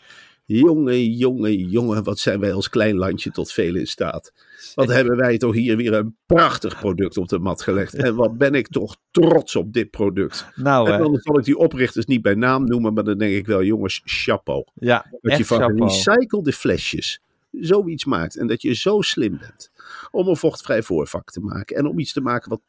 jongen, 0.47 1.11
jongen, 1.11 1.57
jongen, 1.69 2.03
wat 2.03 2.19
zijn 2.19 2.39
wij 2.39 2.53
als 2.53 2.69
klein 2.69 2.95
landje 2.95 3.31
tot 3.31 3.51
veel 3.51 3.75
in 3.75 3.87
staat. 3.87 4.33
Wat 4.75 4.87
hebben 4.87 5.17
wij 5.17 5.37
toch 5.37 5.53
hier 5.53 5.77
weer 5.77 5.93
een 5.93 6.15
prachtig 6.25 6.79
product 6.79 7.17
op 7.17 7.27
de 7.27 7.39
mat 7.39 7.61
gelegd. 7.61 7.93
En 7.93 8.15
wat 8.15 8.37
ben 8.37 8.53
ik 8.53 8.67
toch 8.67 8.97
trots 9.11 9.55
op 9.55 9.73
dit 9.73 9.89
product. 9.91 10.45
Nou, 10.55 10.87
En 10.87 10.93
eh, 10.93 10.99
dan 10.99 11.19
zal 11.21 11.37
ik 11.39 11.45
die 11.45 11.57
oprichters 11.57 12.05
niet 12.05 12.21
bij 12.21 12.35
naam 12.35 12.63
noemen, 12.65 12.93
maar 12.93 13.03
dan 13.03 13.17
denk 13.17 13.35
ik 13.35 13.45
wel, 13.45 13.63
jongens, 13.63 14.01
chapeau. 14.05 14.63
ja, 14.73 15.05
Dat 15.21 15.37
je 15.37 15.45
van 15.45 15.59
chapeau. 15.59 15.89
gerecyclede 15.89 16.53
flesjes 16.53 17.21
zoiets 17.51 18.05
maakt. 18.05 18.35
En 18.37 18.47
dat 18.47 18.61
je 18.61 18.73
zo 18.75 19.01
slim 19.01 19.37
bent 19.37 19.71
om 20.11 20.27
een 20.27 20.37
vochtvrij 20.37 20.83
voorvak 20.83 21.31
te 21.31 21.39
maken. 21.39 21.75
En 21.77 21.85
om 21.85 21.99
iets 21.99 22.13
te 22.13 22.21
maken 22.21 22.49
wat 22.49 22.61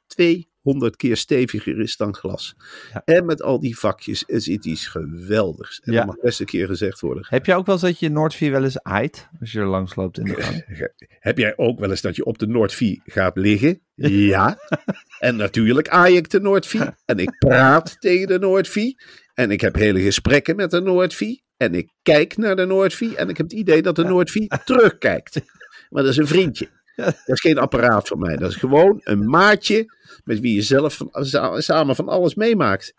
honderd 0.69 0.97
keer 0.97 1.17
steviger 1.17 1.81
is 1.81 1.97
dan 1.97 2.15
glas. 2.15 2.55
Ja. 2.93 3.03
En 3.05 3.27
met 3.27 3.43
al 3.43 3.61
die 3.61 3.79
vakjes 3.79 4.25
is 4.27 4.47
het 4.47 4.65
iets 4.65 4.87
geweldigs. 4.87 5.81
En 5.85 5.93
Ja. 5.93 5.99
dat 5.99 6.07
mag 6.07 6.21
best 6.21 6.41
een 6.41 6.47
keer 6.47 6.67
gezegd 6.67 7.01
worden. 7.01 7.27
Heb 7.29 7.47
je 7.47 7.55
ook 7.55 7.67
wel 7.67 7.75
eens 7.75 7.85
dat 7.85 7.99
je 7.99 8.09
Noordvier 8.11 8.51
wel 8.51 8.65
eens 8.65 8.83
aait? 8.83 9.29
Als 9.41 9.53
je 9.53 9.59
er 9.59 9.67
langs 9.67 9.95
loopt 9.95 10.19
in 10.19 10.25
de 10.25 10.43
gang. 10.43 10.65
Heb 11.29 11.39
jij 11.39 11.53
ook 11.57 11.79
wel 11.79 11.91
eens 11.91 12.01
dat 12.01 12.17
je 12.17 12.25
op 12.25 12.39
de 12.39 12.47
Noordvie 12.47 13.03
gaat 13.05 13.37
liggen? 13.37 13.81
Ja. 13.95 14.59
en 15.19 15.37
natuurlijk 15.37 15.89
aai 15.89 16.17
ik 16.17 16.31
de 16.31 16.41
Noordvie. 16.41 16.83
En 17.05 17.19
ik 17.19 17.39
praat 17.39 17.97
tegen 18.01 18.27
de 18.27 18.39
Noordvie. 18.39 18.97
En 19.35 19.51
ik 19.51 19.61
heb 19.61 19.75
hele 19.75 20.01
gesprekken 20.01 20.57
met 20.57 20.71
de 20.71 20.81
Noordvie. 20.81 21.43
En 21.57 21.75
ik 21.75 21.91
kijk 22.03 22.37
naar 22.37 22.57
de 22.57 22.65
Noordvie. 22.65 23.17
En 23.17 23.29
ik 23.29 23.37
heb 23.37 23.47
het 23.51 23.59
idee 23.59 23.83
dat 23.83 23.97
de 23.97 24.05
Noordvie 24.05 24.51
terugkijkt. 24.65 25.41
Maar 25.89 26.03
dat 26.03 26.13
is 26.13 26.19
een 26.19 26.27
vriendje. 26.27 26.69
Dat 27.05 27.15
is 27.25 27.41
geen 27.41 27.59
apparaat 27.59 28.09
van 28.09 28.19
mij. 28.19 28.37
Dat 28.37 28.51
is 28.51 28.57
gewoon 28.57 29.01
een 29.05 29.31
maatje 29.31 29.97
met 30.25 30.41
wie 30.41 30.55
je 30.55 30.63
zelf 30.63 30.97
van, 30.97 31.09
samen 31.63 31.97
van 31.97 32.09
alles 32.09 32.35
meemaakt. 32.35 32.93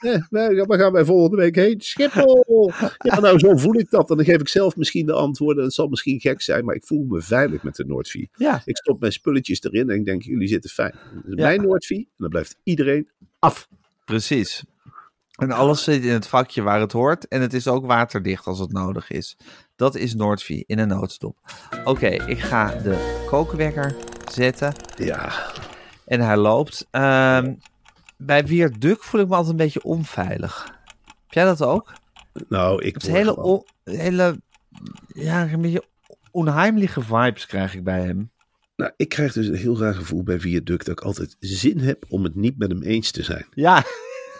Ja, 0.00 0.26
waar 0.30 0.66
waar 0.66 0.78
gaan 0.78 0.92
wij 0.92 1.04
volgende 1.04 1.36
week 1.36 1.54
heen? 1.54 1.80
Schiphol! 1.80 2.72
Ja, 2.98 3.20
nou 3.20 3.38
zo 3.38 3.56
voel 3.56 3.74
ik 3.78 3.90
dat. 3.90 4.10
En 4.10 4.16
dan 4.16 4.24
geef 4.24 4.40
ik 4.40 4.48
zelf 4.48 4.76
misschien 4.76 5.06
de 5.06 5.12
antwoorden. 5.12 5.64
Het 5.64 5.74
zal 5.74 5.88
misschien 5.88 6.20
gek 6.20 6.42
zijn, 6.42 6.64
maar 6.64 6.74
ik 6.74 6.84
voel 6.84 7.04
me 7.08 7.20
veilig 7.20 7.62
met 7.62 7.74
de 7.76 7.84
Noordvie. 7.84 8.30
Ja, 8.34 8.62
Ik 8.64 8.76
stop 8.76 9.00
mijn 9.00 9.12
spulletjes 9.12 9.62
erin 9.62 9.90
en 9.90 9.96
ik 9.96 10.04
denk, 10.04 10.22
jullie 10.22 10.48
zitten 10.48 10.70
fijn. 10.70 10.94
Ja. 11.26 11.34
mijn 11.34 11.62
Noordvie 11.62 11.98
en 11.98 12.14
dan 12.16 12.28
blijft 12.28 12.56
iedereen 12.62 13.08
af. 13.38 13.68
precies. 14.04 14.64
En 15.36 15.50
alles 15.50 15.82
zit 15.84 16.04
in 16.04 16.12
het 16.12 16.26
vakje 16.26 16.62
waar 16.62 16.80
het 16.80 16.92
hoort. 16.92 17.28
En 17.28 17.40
het 17.40 17.52
is 17.54 17.68
ook 17.68 17.86
waterdicht 17.86 18.46
als 18.46 18.58
het 18.58 18.72
nodig 18.72 19.10
is. 19.10 19.36
Dat 19.76 19.94
is 19.94 20.14
Noordvie 20.14 20.64
in 20.66 20.78
een 20.78 20.88
noodstop. 20.88 21.38
Oké, 21.84 22.06
ik 22.06 22.38
ga 22.38 22.74
de 22.74 23.24
kookwekker 23.26 23.96
zetten. 24.32 24.72
Ja, 24.96 25.52
En 26.04 26.20
hij 26.20 26.36
loopt. 26.36 26.86
Ehm, 26.90 27.54
bij 28.16 28.46
Wierduk 28.46 29.02
voel 29.02 29.20
ik 29.20 29.28
me 29.28 29.34
altijd 29.34 29.50
een 29.50 29.56
beetje 29.64 29.82
onveilig. 29.82 30.64
Heb 31.04 31.32
jij 31.32 31.44
dat 31.44 31.62
ook? 31.62 31.92
nou, 32.48 32.82
ik 32.82 32.94
Het 32.94 33.06
hele, 33.06 33.36
on- 33.36 33.64
hele 33.84 34.40
ja, 35.06 35.52
een 35.52 35.60
beetje 35.60 35.84
onheimliche 36.30 37.00
vibes 37.00 37.46
krijg 37.46 37.74
ik 37.74 37.84
bij 37.84 38.00
hem. 38.02 38.30
Nou, 38.76 38.92
ik 38.96 39.08
krijg 39.08 39.32
dus 39.32 39.46
een 39.46 39.54
heel 39.54 39.78
raar 39.78 39.94
gevoel 39.94 40.22
bij 40.22 40.40
Viaduct 40.40 40.86
dat 40.86 40.98
ik 40.98 41.04
altijd 41.04 41.36
zin 41.40 41.78
heb 41.80 42.04
om 42.08 42.24
het 42.24 42.34
niet 42.34 42.58
met 42.58 42.70
hem 42.70 42.82
eens 42.82 43.10
te 43.10 43.22
zijn. 43.22 43.46
Ja, 43.50 43.82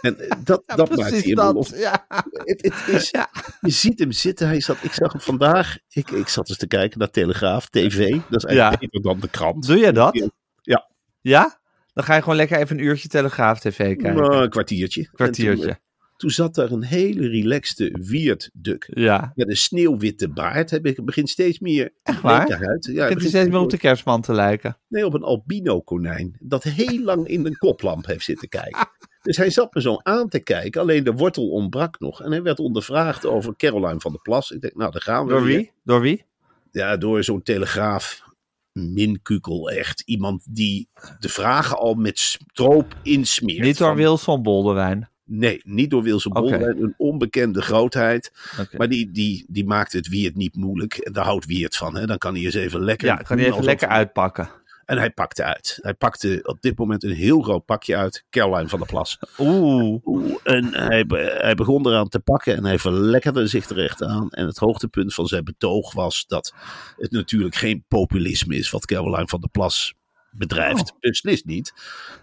En 0.07 0.19
eh, 0.29 0.37
dat, 0.45 0.63
ja 0.67 0.75
dat 0.75 0.97
maakt 0.97 1.25
hij 1.25 1.35
dat. 1.35 1.55
los. 1.55 1.69
Ja. 1.69 2.07
Het, 2.33 2.63
het 2.63 2.95
is, 2.95 3.11
Ja. 3.11 3.31
Je 3.61 3.71
ziet 3.71 3.99
hem 3.99 4.13
zitten. 4.13 4.47
Hij 4.47 4.61
zat, 4.61 4.77
ik 4.83 4.93
zag 4.93 5.13
hem 5.13 5.21
vandaag. 5.21 5.77
Ik, 5.89 6.11
ik 6.11 6.29
zat 6.29 6.49
eens 6.49 6.59
te 6.59 6.67
kijken 6.67 6.99
naar 6.99 7.11
Telegraaf, 7.11 7.69
TV. 7.69 8.11
Dat 8.31 8.45
is 8.45 8.45
eigenlijk 8.45 8.81
beter 8.81 9.03
dan 9.03 9.21
de 9.21 9.29
krant. 9.29 9.67
Doe 9.67 9.77
je 9.79 9.93
dat? 9.93 10.31
Ja. 10.63 10.91
Ja? 11.21 11.61
Dan 11.93 12.05
ga 12.05 12.15
je 12.15 12.21
gewoon 12.23 12.37
lekker 12.37 12.59
even 12.59 12.79
een 12.79 12.85
uurtje 12.85 13.09
Telegraaf 13.09 13.61
TV 13.61 13.77
kijken. 13.77 14.15
Nou, 14.15 14.43
een 14.43 14.51
kwartiertje. 14.51 15.09
Kwartiertje. 15.13 15.63
Toen, 15.63 15.71
eh, 15.71 15.77
toen 16.17 16.31
zat 16.31 16.55
daar 16.55 16.71
een 16.71 16.83
hele 16.85 17.29
relaxte 17.29 17.97
Wierduk. 18.01 18.91
Ja. 18.95 19.33
Met 19.35 19.49
een 19.49 19.57
sneeuwwitte 19.57 20.29
baard. 20.29 20.71
Hij 20.71 20.81
be- 20.81 21.03
begint 21.05 21.29
steeds 21.29 21.59
meer 21.59 21.93
Echt 22.03 22.21
waar? 22.21 22.67
uit. 22.67 22.85
Ja, 22.93 23.07
Ik 23.07 23.15
begint 23.15 23.31
steeds 23.31 23.49
meer 23.51 23.59
op 23.61 23.71
de 23.71 23.79
kerstman 23.79 24.21
te 24.21 24.33
lijken. 24.33 24.79
Nee, 24.89 25.07
op 25.07 25.15
een 25.15 25.23
albino 25.23 25.81
konijn. 25.81 26.37
Dat 26.41 26.63
heel 26.63 27.01
lang 27.03 27.27
in 27.29 27.47
een 27.47 27.57
koplamp 27.57 28.07
heeft 28.07 28.25
zitten 28.25 28.49
kijken. 28.49 28.89
Dus 29.27 29.37
hij 29.37 29.51
zat 29.51 29.75
me 29.75 29.81
zo 29.81 29.97
aan 30.03 30.29
te 30.29 30.39
kijken. 30.39 30.81
Alleen 30.81 31.05
de 31.05 31.13
wortel 31.13 31.49
ontbrak 31.49 32.01
nog. 32.01 32.23
En 32.23 32.31
hij 32.31 32.43
werd 32.43 32.59
ondervraagd 32.59 33.27
over 33.27 33.57
Caroline 33.57 34.01
van 34.01 34.13
der 34.13 34.21
Plas. 34.21 34.51
Ik 34.51 34.61
denk, 34.61 34.75
nou, 34.75 34.93
daar 34.93 35.03
gaan 35.03 35.25
we 35.25 35.31
Door 35.33 35.43
weer. 35.45 35.57
wie? 35.57 35.73
Door 35.85 36.01
wie? 36.01 36.25
Ja, 36.71 36.97
door 36.97 37.25
zo'n 37.25 37.43
telegraaf. 37.43 38.25
Minkukel, 38.73 39.71
echt. 39.71 40.01
Iemand 40.01 40.47
die 40.51 40.89
de 41.19 41.29
vragen 41.29 41.79
al 41.79 41.95
met 41.95 42.19
stroop 42.19 42.97
insmeert. 43.03 43.61
Niet 43.63 43.79
door 43.79 43.89
Van- 43.89 43.97
Wilson 43.97 44.43
Boldewijn. 44.43 45.09
Nee, 45.25 45.61
niet 45.65 45.91
door 45.91 46.03
Wilson 46.03 46.33
Oké. 46.33 46.41
Boldewijn. 46.41 46.83
Een 46.83 46.95
onbekende 46.97 47.63
grootheid. 47.63 48.33
Maar 48.77 48.89
die, 48.89 49.11
die, 49.11 49.45
die 49.49 49.65
maakt 49.65 49.93
het 49.93 50.09
Wiert 50.09 50.37
niet 50.37 50.57
moeilijk. 50.57 50.95
En 50.95 51.13
daar 51.13 51.25
houdt 51.25 51.47
Wiert 51.47 51.77
van. 51.77 51.97
Hè? 51.97 52.07
Dan 52.07 52.19
kan 52.19 52.35
hij 52.35 52.45
eens 52.45 52.55
even 52.55 52.81
lekker... 52.85 53.09
Ja, 53.09 53.15
kan 53.17 53.39
hij 53.39 53.47
even 53.47 53.65
lekker 53.65 53.89
uitpakken. 53.89 54.49
En 54.87 54.99
hij 54.99 55.11
pakte 55.11 55.45
uit. 55.45 55.79
Hij 55.83 55.95
pakte 55.95 56.41
op 56.43 56.61
dit 56.61 56.79
moment 56.79 57.03
een 57.05 57.13
heel 57.15 57.41
groot 57.41 57.65
pakje 57.65 57.97
uit. 57.97 58.25
Caroline 58.31 58.69
van 58.69 58.79
der 58.79 58.89
Plas. 58.89 59.19
Oeh. 59.39 60.01
Oeh, 60.05 60.35
en 60.43 60.75
hij, 60.75 61.05
hij 61.39 61.55
begon 61.55 61.87
eraan 61.87 62.09
te 62.09 62.21
pakken 62.21 62.57
en 62.57 62.65
hij 62.65 62.79
verlekkerde 62.79 63.47
zich 63.47 63.67
terecht 63.67 64.03
aan. 64.03 64.31
En 64.31 64.47
het 64.47 64.57
hoogtepunt 64.59 65.15
van 65.15 65.27
zijn 65.27 65.45
betoog 65.45 65.93
was 65.93 66.25
dat 66.27 66.55
het 66.97 67.11
natuurlijk 67.11 67.55
geen 67.55 67.85
populisme 67.89 68.57
is 68.57 68.71
wat 68.71 68.87
Caroline 68.87 69.29
van 69.29 69.41
der 69.41 69.51
Plas 69.51 69.95
bedrijft. 70.31 70.93
Oh. 70.93 70.99
Beslist 71.01 71.45
niet. 71.45 71.73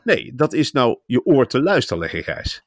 Nee, 0.04 0.34
dat 0.36 0.54
is 0.54 0.72
nou 0.72 1.00
je 1.06 1.26
oor 1.26 1.48
te 1.48 1.62
luisteren 1.62 2.02
leggen, 2.02 2.24
Gijs. 2.24 2.64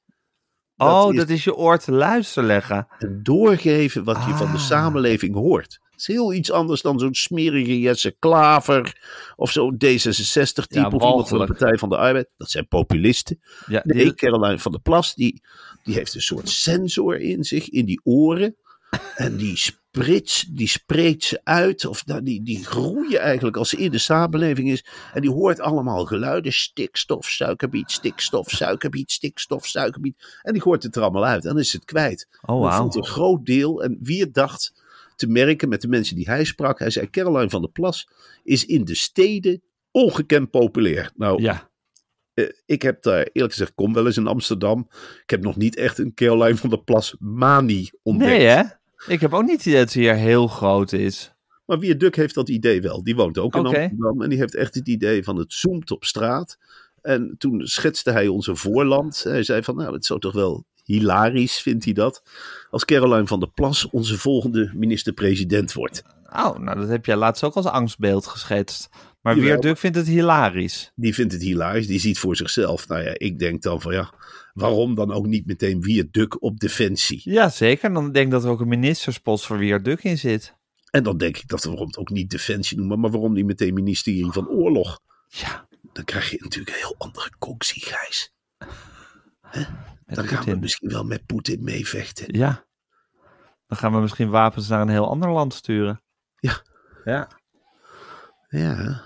oh, 0.77 1.13
is- 1.13 1.19
dat 1.19 1.29
is 1.29 1.45
je 1.45 1.55
oor 1.55 1.79
te 1.79 1.93
luisteren 1.93 2.47
leggen. 2.49 2.87
En 2.99 3.21
doorgeven 3.23 4.05
wat 4.05 4.17
je 4.27 4.33
van 4.35 4.51
de 4.51 4.57
Ah. 4.59 4.65
samenleving 4.65 5.35
hoort. 5.35 5.81
Het 5.97 6.09
is 6.09 6.15
heel 6.15 6.33
iets 6.33 6.51
anders 6.51 6.83
dan 6.83 6.99
zo'n 6.99 7.15
smerige 7.15 7.81
Jesse 7.81 8.17
Klaver 8.19 9.01
of 9.37 9.51
zo'n 9.51 9.75
D66-type 9.75 10.75
Ja, 10.79 10.87
of 10.87 10.93
iemand 10.93 11.29
van 11.29 11.39
de. 11.39 11.47
Partij 11.47 11.79
van 11.79 11.89
de 11.89 11.97
Arbeid. 11.97 12.29
Dat 12.37 12.51
zijn 12.51 12.69
populisten. 12.69 13.41
Ja, 13.67 13.81
Nee, 13.85 14.03
die- 14.05 14.15
Caroline 14.15 14.59
van 14.59 14.73
der 14.73 14.81
Plas, 14.81 15.15
die, 15.15 15.43
die 15.85 15.95
heeft 15.95 16.15
een 16.15 16.21
soort 16.21 16.49
sensor 16.49 17.21
in 17.21 17.45
zich, 17.45 17.69
in 17.69 17.85
die 17.85 18.01
oren. 18.05 18.57
En 19.17 19.37
die 19.37 19.57
spreekt, 19.57 20.57
die 20.57 20.69
spreekt 20.69 21.25
ze 21.25 21.41
uit, 21.45 21.85
of 21.87 22.07
nou, 22.07 22.23
die, 22.23 22.43
die 22.43 22.65
groeien 22.65 23.21
eigenlijk 23.21 23.57
als 23.57 23.69
ze 23.69 23.77
in 23.77 23.91
de 23.91 23.99
samenleving 23.99 24.71
is. 24.71 24.85
En 25.13 25.21
die 25.21 25.31
hoort 25.31 25.61
allemaal 25.61 26.05
geluiden, 26.05 26.53
stikstof, 26.53 27.27
suikerbiet, 27.27 27.91
stikstof, 27.91 28.49
suikerbiet, 28.51 29.11
stikstof, 29.13 29.67
suikerbiet. 29.67 30.39
En 30.43 30.53
die 30.53 30.63
hoort 30.63 30.83
het 30.83 30.97
er 30.97 31.03
allemaal 31.03 31.25
uit, 31.27 31.43
en 31.43 31.49
dan 31.51 31.59
is 31.59 31.73
het 31.73 31.85
kwijt. 31.85 32.29
Oh, 32.43 32.47
Dat 32.63 32.71
wauw. 32.71 32.81
vond 32.81 32.97
een 32.97 33.07
groot 33.07 33.47
deel, 33.47 33.83
en 33.83 33.99
wie 34.03 34.21
het 34.21 34.35
dacht 34.35 34.85
te 35.17 35.27
merken 35.27 35.69
met 35.69 35.81
de 35.81 35.89
mensen 35.89 36.17
die 36.17 36.27
hij 36.29 36.45
sprak. 36.45 36.79
Hij 36.79 36.91
zei, 36.91 37.11
Caroline 37.11 37.51
van 37.51 37.61
der 37.61 37.71
Plas 37.71 38.09
is 38.43 38.65
in 38.67 38.85
de 38.85 38.95
steden 38.95 39.63
ongekend 39.91 40.51
populair. 40.51 41.11
Nou, 41.15 41.43
Ja. 41.43 41.71
eh, 42.35 42.45
ik 42.67 42.83
heb 42.83 43.03
daar 43.03 43.29
eerlijk 43.33 43.53
gezegd, 43.53 43.73
kom 43.75 43.93
wel 43.93 44.07
eens 44.07 44.17
in 44.17 44.27
Amsterdam. 44.27 44.89
Ik 45.23 45.31
heb 45.31 45.43
nog 45.43 45.57
niet 45.57 45.77
echt 45.77 45.99
een 45.99 46.15
Caroline 46.15 46.57
van 46.57 46.71
der 46.71 46.83
Plas 46.83 47.17
manie 47.19 47.91
ontdekt. 48.03 48.31
Nee, 48.31 48.47
hè? 48.47 48.63
Ik 49.07 49.21
heb 49.21 49.35
ook 49.35 49.43
niet 49.43 49.57
het 49.57 49.67
idee 49.67 49.79
dat 49.81 49.91
ze 49.91 49.99
hier 49.99 50.15
heel 50.15 50.47
groot 50.47 50.93
is. 50.93 51.35
Maar 51.67 51.79
Wierduk 51.79 52.17
heeft 52.17 52.35
dat 52.35 52.49
idee 52.49 52.83
wel. 52.83 53.03
Die 53.03 53.15
woont 53.17 53.39
ook 53.39 53.55
in. 53.55 53.67
Amsterdam. 53.67 54.23
En 54.23 54.29
die 54.29 54.39
heeft 54.39 54.55
echt 54.55 54.75
het 54.75 54.89
idee 54.89 55.25
van 55.25 55.37
het 55.37 55.53
zoomt 55.53 55.91
op 55.91 56.05
straat. 56.05 56.59
En 57.03 57.35
toen 57.39 57.67
schetste 57.67 58.11
hij 58.11 58.29
onze 58.29 58.57
voorland. 58.57 59.23
Hij 59.23 59.43
zei 59.43 59.63
van, 59.63 59.77
nou, 59.77 59.93
het 59.95 60.05
zou 60.05 60.21
toch 60.21 60.33
wel 60.33 60.65
hilarisch, 60.87 61.59
vindt 61.59 61.85
hij 61.85 61.93
dat. 61.93 62.23
Als 62.71 62.85
Caroline 62.85 63.27
van 63.27 63.41
der 63.41 63.51
Plas 63.51 63.91
onze 63.91 64.19
volgende 64.19 64.73
minister-president 64.75 65.73
wordt. 65.73 66.03
Oh, 66.33 66.59
nou 66.59 66.79
dat 66.81 66.89
heb 66.89 67.07
jij 67.07 67.17
laatst 67.17 67.45
ook 67.45 67.55
als 67.55 67.67
angstbeeld 67.67 68.27
geschetst. 68.27 68.89
Maar 69.21 69.35
Jawel. 69.35 69.51
Wierduk 69.51 69.79
vindt 69.79 69.97
het 69.97 70.07
hilarisch. 70.07 70.93
Die 70.95 71.15
vindt 71.15 71.33
het 71.33 71.43
hilarisch. 71.43 71.87
Die 71.87 72.01
ziet 72.01 72.19
voor 72.19 72.37
zichzelf. 72.37 72.89
Nou 72.89 73.03
ja, 73.03 73.13
ik 73.15 73.39
denk 73.39 73.63
dan 73.63 73.81
van 73.81 73.93
ja, 73.93 74.13
waarom 74.55 74.95
dan 74.95 75.13
ook 75.13 75.27
niet 75.27 75.47
meteen 75.47 75.81
Wierduk 75.81 76.43
op 76.43 76.59
defensie? 76.59 77.21
Ja, 77.25 77.49
zeker. 77.49 77.93
Dan 77.93 78.13
denk 78.13 78.27
ik 78.27 78.33
dat 78.33 78.45
er 78.45 78.51
ook 78.51 78.61
een 78.61 78.69
ministerspost 78.69 79.47
voor 79.47 79.59
Wierduk 79.59 80.05
in 80.05 80.19
zit. 80.19 80.55
En 80.91 81.03
dan 81.03 81.17
denk 81.17 81.37
ik 81.37 81.49
dat 81.49 81.63
we 81.63 81.69
waarom 81.69 81.87
het 81.87 81.99
ook 81.99 82.11
niet 82.11 82.31
defensie 82.31 82.77
noemen, 82.77 83.01
maar 83.01 83.11
waarom 83.11 83.33
niet 83.33 83.47
meteen 83.47 83.75
ministerie 83.75 84.33
van 84.33 84.49
oorlog? 84.49 85.01
Ja, 85.29 85.69
Dan 85.93 86.05
krijg 86.05 86.31
je 86.31 86.39
natuurlijk 86.41 86.77
een 86.77 86.83
heel 86.83 86.95
andere 86.99 87.31
conctie, 87.39 87.83
Gijs. 87.85 88.33
Dan 90.07 90.25
gaan 90.25 90.45
we 90.45 90.57
misschien 90.57 90.89
wel 90.89 91.05
met 91.05 91.27
Poetin 91.27 91.65
meevechten. 91.65 92.35
Ja. 92.39 92.65
Dan 93.67 93.79
gaan 93.79 93.93
we 93.93 94.01
misschien 94.01 94.31
wapens 94.31 94.69
naar 94.69 94.81
een 94.81 94.89
heel 94.89 95.09
ander 95.09 95.31
land 95.31 95.55
sturen. 95.55 96.03
Ja. 96.37 96.63
Ja. 97.05 97.29
Ja, 98.49 99.03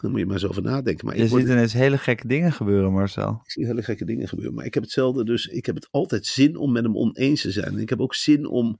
dan 0.00 0.10
moet 0.10 0.20
je 0.20 0.26
maar 0.26 0.34
eens 0.34 0.46
over 0.46 0.62
nadenken. 0.62 1.06
Maar 1.06 1.16
Je 1.16 1.22
ik, 1.22 1.30
word, 1.30 1.42
ziet 1.42 1.50
ineens 1.50 1.72
hele 1.72 1.98
gekke 1.98 2.26
dingen 2.26 2.52
gebeuren, 2.52 2.92
Marcel. 2.92 3.40
ik 3.44 3.50
zie 3.50 3.66
hele 3.66 3.82
gekke 3.82 4.04
dingen 4.04 4.28
gebeuren. 4.28 4.54
Maar 4.54 4.64
ik 4.64 4.74
heb 4.74 4.82
hetzelfde, 4.82 5.24
dus 5.24 5.46
ik 5.46 5.66
heb 5.66 5.74
het 5.74 5.88
altijd 5.90 6.26
zin 6.26 6.56
om 6.56 6.72
met 6.72 6.82
hem 6.82 6.96
oneens 6.96 7.40
te 7.40 7.50
zijn. 7.50 7.66
En 7.66 7.78
ik 7.78 7.88
heb 7.88 8.00
ook 8.00 8.14
zin 8.14 8.46
om, 8.46 8.76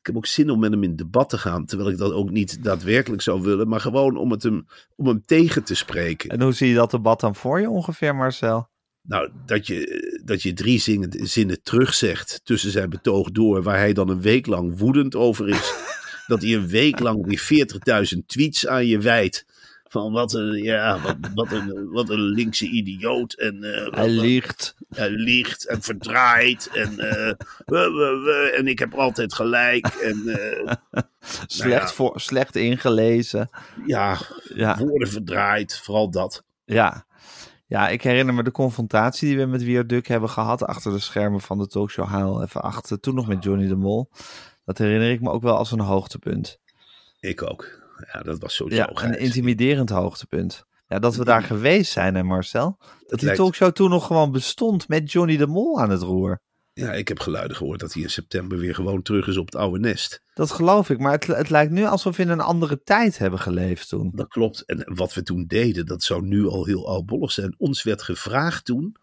ik 0.00 0.06
heb 0.06 0.16
ook 0.16 0.26
zin 0.26 0.50
om 0.50 0.60
met 0.60 0.70
hem 0.70 0.82
in 0.82 0.96
debat 0.96 1.28
te 1.28 1.38
gaan. 1.38 1.66
Terwijl 1.66 1.90
ik 1.90 1.98
dat 1.98 2.12
ook 2.12 2.30
niet 2.30 2.64
daadwerkelijk 2.64 3.22
zou 3.22 3.42
willen, 3.42 3.68
maar 3.68 3.80
gewoon 3.80 4.16
om, 4.16 4.30
het 4.30 4.42
hem, 4.42 4.66
om 4.96 5.06
hem 5.06 5.22
tegen 5.24 5.64
te 5.64 5.74
spreken. 5.74 6.30
En 6.30 6.42
hoe 6.42 6.52
zie 6.52 6.68
je 6.68 6.74
dat 6.74 6.90
debat 6.90 7.20
dan 7.20 7.34
voor 7.34 7.60
je 7.60 7.70
ongeveer, 7.70 8.14
Marcel? 8.14 8.68
Nou, 9.02 9.30
dat 9.46 9.66
je, 9.66 10.20
dat 10.24 10.42
je 10.42 10.52
drie 10.52 10.78
zinnen, 10.78 11.28
zinnen 11.28 11.62
terugzegt 11.62 12.40
tussen 12.44 12.70
zijn 12.70 12.90
betoog 12.90 13.30
door, 13.30 13.62
waar 13.62 13.78
hij 13.78 13.92
dan 13.92 14.08
een 14.08 14.20
week 14.20 14.46
lang 14.46 14.78
woedend 14.78 15.14
over 15.14 15.48
is. 15.48 15.72
dat 16.26 16.42
hij 16.42 16.54
een 16.54 16.68
week 16.68 16.98
lang 16.98 17.26
weer 17.26 17.68
40.000 18.14 18.18
tweets 18.26 18.66
aan 18.66 18.86
je 18.86 18.98
wijt. 18.98 19.46
Van 19.88 20.12
wat 20.12 20.32
een, 20.34 20.62
ja, 20.62 21.00
wat, 21.00 21.16
wat 21.34 21.52
een, 21.52 21.88
wat 21.90 22.08
een 22.10 22.20
linkse 22.20 22.66
idioot. 22.66 23.32
En, 23.32 23.60
wat 23.84 23.94
Hij 23.94 24.08
liegt. 24.08 24.74
hij 24.88 25.10
liegt 25.10 25.66
en 25.66 25.82
verdraait. 25.82 26.68
En, 26.72 26.98
eh, 26.98 27.32
we, 27.66 27.90
we, 27.90 28.20
we, 28.24 28.54
en 28.56 28.66
ik 28.66 28.78
heb 28.78 28.94
altijd 28.94 29.34
gelijk. 29.34 29.86
En 29.86 30.28
eh, 30.28 30.72
Slecht, 31.46 31.88
ja. 31.88 31.94
voor, 31.94 32.20
slecht 32.20 32.56
ingelezen. 32.56 33.50
ja, 33.86 34.18
Ja, 34.54 34.78
woorden 34.78 35.08
verdraait. 35.08 35.78
Vooral 35.78 36.10
dat. 36.10 36.44
ja. 36.64 37.08
Ja, 37.70 37.88
ik 37.88 38.02
herinner 38.02 38.34
me 38.34 38.42
de 38.42 38.50
confrontatie 38.50 39.28
die 39.28 39.38
we 39.38 39.44
met 39.44 39.62
Wierduk 39.62 40.06
hebben 40.06 40.28
gehad 40.30 40.64
achter 40.64 40.92
de 40.92 40.98
schermen 40.98 41.40
van 41.40 41.58
de 41.58 41.66
talkshow 41.66 42.06
Haal 42.06 42.42
even 42.42 42.62
achter. 42.62 43.00
Toen 43.00 43.14
nog 43.14 43.26
met 43.26 43.44
Johnny 43.44 43.66
de 43.68 43.74
Mol. 43.76 44.08
Dat 44.64 44.78
herinner 44.78 45.10
ik 45.10 45.20
me 45.20 45.30
ook 45.30 45.42
wel 45.42 45.56
als 45.56 45.72
een 45.72 45.80
hoogtepunt. 45.80 46.58
Ik 47.20 47.42
ook. 47.42 47.68
Ja, 48.12 48.20
dat 48.22 48.38
was 48.38 48.54
sowieso 48.54 48.82
Ja, 48.82 49.02
een 49.04 49.18
intimiderend 49.18 49.90
hoogtepunt. 49.90 50.64
Ja, 50.86 50.98
dat 50.98 51.16
we 51.16 51.24
daar 51.24 51.42
geweest 51.42 51.92
zijn, 51.92 52.14
hè 52.14 52.22
Marcel? 52.22 52.76
Dat 52.78 53.18
die 53.18 53.24
lijkt- 53.24 53.36
talkshow 53.40 53.72
toen 53.72 53.90
nog 53.90 54.06
gewoon 54.06 54.32
bestond 54.32 54.88
met 54.88 55.12
Johnny 55.12 55.36
de 55.36 55.46
Mol 55.46 55.80
aan 55.80 55.90
het 55.90 56.02
roer. 56.02 56.40
Ja, 56.80 56.92
ik 56.92 57.08
heb 57.08 57.18
geluiden 57.18 57.56
gehoord 57.56 57.80
dat 57.80 57.92
hij 57.92 58.02
in 58.02 58.10
september 58.10 58.58
weer 58.58 58.74
gewoon 58.74 59.02
terug 59.02 59.26
is 59.26 59.36
op 59.36 59.46
het 59.46 59.54
oude 59.56 59.78
nest. 59.78 60.22
Dat 60.34 60.50
geloof 60.50 60.90
ik, 60.90 60.98
maar 60.98 61.12
het, 61.12 61.26
het 61.26 61.50
lijkt 61.50 61.72
nu 61.72 61.84
alsof 61.84 62.16
we 62.16 62.22
in 62.22 62.28
een 62.28 62.40
andere 62.40 62.82
tijd 62.82 63.18
hebben 63.18 63.38
geleefd 63.40 63.88
toen. 63.88 64.10
Dat 64.14 64.28
klopt. 64.28 64.64
En 64.66 64.94
wat 64.94 65.14
we 65.14 65.22
toen 65.22 65.44
deden, 65.46 65.86
dat 65.86 66.02
zou 66.02 66.22
nu 66.22 66.46
al 66.46 66.64
heel 66.66 66.88
oudbollig 66.88 67.32
zijn. 67.32 67.54
Ons 67.58 67.82
werd 67.82 68.02
gevraagd 68.02 68.64
toen 68.64 68.96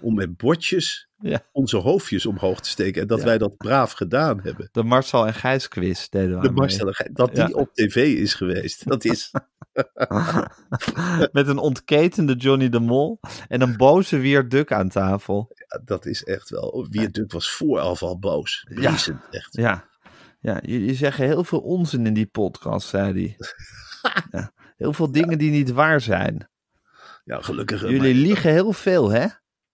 om 0.00 0.14
met 0.14 0.36
bordjes 0.36 1.08
Ja. 1.18 1.42
onze 1.52 1.76
hoofdjes 1.76 2.26
omhoog 2.26 2.60
te 2.60 2.68
steken. 2.68 3.02
En 3.02 3.08
dat 3.08 3.18
Ja. 3.18 3.24
wij 3.24 3.38
dat 3.38 3.56
braaf 3.56 3.92
gedaan 3.92 4.40
hebben. 4.42 4.68
De 4.72 4.82
Marcel 4.82 5.26
en 5.26 5.34
Gijs 5.34 5.68
quiz 5.68 6.08
deden 6.08 6.28
we 6.28 6.40
De 6.40 6.48
aan 6.48 6.54
mee. 6.54 6.54
Marcel, 6.54 6.94
dat 7.12 7.34
die 7.34 7.48
Ja. 7.48 7.52
op 7.52 7.74
tv 7.74 7.96
is 7.96 8.34
geweest. 8.34 8.88
Dat 8.88 9.04
is, 9.04 9.30
Met 11.32 11.48
een 11.48 11.58
ontketende 11.58 12.34
Johnny 12.34 12.68
de 12.68 12.80
Mol 12.80 13.20
en 13.48 13.60
een 13.60 13.76
boze 13.76 14.18
Wierduk 14.18 14.72
aan 14.72 14.88
tafel. 14.88 15.56
Dat 15.84 16.06
is 16.06 16.24
echt 16.24 16.50
wel. 16.50 16.86
Wie 16.90 17.00
het 17.00 17.32
was 17.32 17.50
vooraf 17.50 18.02
al 18.02 18.18
boos. 18.18 18.66
Ja. 18.68 18.74
Briesend, 18.88 19.20
echt. 19.30 19.56
Ja, 19.56 19.88
ja 20.40 20.60
jullie 20.62 20.94
zeggen 20.94 21.26
heel 21.26 21.44
veel 21.44 21.60
onzin 21.60 22.06
in 22.06 22.14
die 22.14 22.26
podcast, 22.26 22.88
zei 22.88 23.12
hij. 23.12 23.36
Ja, 24.30 24.52
heel 24.76 24.92
veel 24.92 25.12
dingen 25.12 25.38
die 25.38 25.50
niet 25.50 25.70
waar 25.72 26.00
zijn. 26.00 26.48
Ja, 27.24 27.40
gelukkig. 27.40 27.82
eh, 27.82 27.90
Jullie 27.90 28.14
maar- 28.14 28.22
liegen 28.22 28.50
heel 28.52 28.72
veel, 28.72 29.10
hè? 29.10 29.26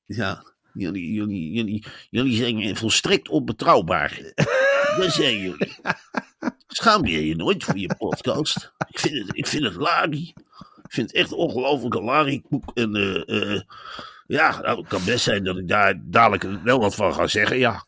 Ja, 0.04 0.44
jullie, 0.72 1.12
jullie, 1.12 1.52
jullie, 1.52 1.84
jullie 2.10 2.36
zijn 2.36 2.76
volstrekt 2.76 3.28
onbetrouwbaar. 3.28 4.32
Dat 4.98 5.12
zijn 5.12 5.38
jullie. 5.38 5.76
Schaam 6.66 7.06
je 7.06 7.26
je 7.26 7.36
nooit 7.36 7.64
voor 7.64 7.78
je 7.78 7.94
podcast? 7.98 8.72
Ik 8.88 8.98
vind 8.98 9.26
het, 9.26 9.36
ik 9.36 9.46
vind 9.46 9.64
het 9.64 9.74
lari. 9.74 10.32
Ik 10.82 10.92
vind 10.96 11.06
het 11.10 11.16
echt 11.16 11.32
ongelooflijk 11.32 11.94
een 11.94 12.02
lari-koek. 12.04 12.70
En 12.74 12.94
eh, 12.94 13.52
eh, 13.54 13.60
ja, 14.30 14.60
nou, 14.60 14.78
het 14.78 14.88
kan 14.88 15.04
best 15.04 15.24
zijn 15.24 15.44
dat 15.44 15.56
ik 15.56 15.68
daar 15.68 16.00
dadelijk 16.02 16.46
wel 16.64 16.80
wat 16.80 16.94
van 16.94 17.14
ga 17.14 17.26
zeggen, 17.26 17.58
ja. 17.58 17.84